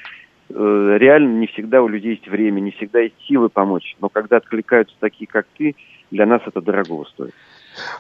реально 1.00 1.40
не 1.40 1.48
всегда 1.48 1.82
у 1.82 1.88
людей 1.88 2.12
есть 2.12 2.28
время, 2.28 2.60
не 2.60 2.72
всегда 2.72 3.00
есть 3.00 3.16
силы 3.28 3.50
помочь. 3.50 3.96
Но 4.02 4.10
когда 4.10 4.38
откликаются 4.38 4.96
такие, 5.00 5.28
как 5.28 5.48
ты, 5.58 5.76
для 6.12 6.26
нас 6.26 6.42
это 6.46 6.62
дорогого 6.62 7.06
стоит. 7.06 7.34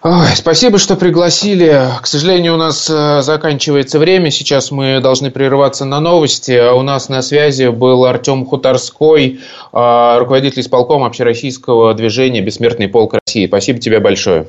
Ой, 0.03 0.27
спасибо, 0.35 0.77
что 0.77 0.95
пригласили. 0.95 1.89
К 2.01 2.07
сожалению, 2.07 2.53
у 2.53 2.57
нас 2.57 2.89
э, 2.89 3.21
заканчивается 3.21 3.99
время. 3.99 4.31
Сейчас 4.31 4.71
мы 4.71 4.99
должны 5.01 5.31
прерываться 5.31 5.85
на 5.85 5.99
новости. 5.99 6.71
У 6.71 6.81
нас 6.81 7.09
на 7.09 7.21
связи 7.21 7.67
был 7.67 8.05
Артем 8.05 8.45
Хуторской, 8.45 9.39
э, 9.73 10.17
руководитель 10.17 10.61
исполкома 10.61 11.07
общероссийского 11.07 11.93
движения 11.93 12.41
«Бессмертный 12.41 12.87
полк 12.87 13.15
России». 13.25 13.47
Спасибо 13.47 13.79
тебе 13.79 13.99
большое. 13.99 14.47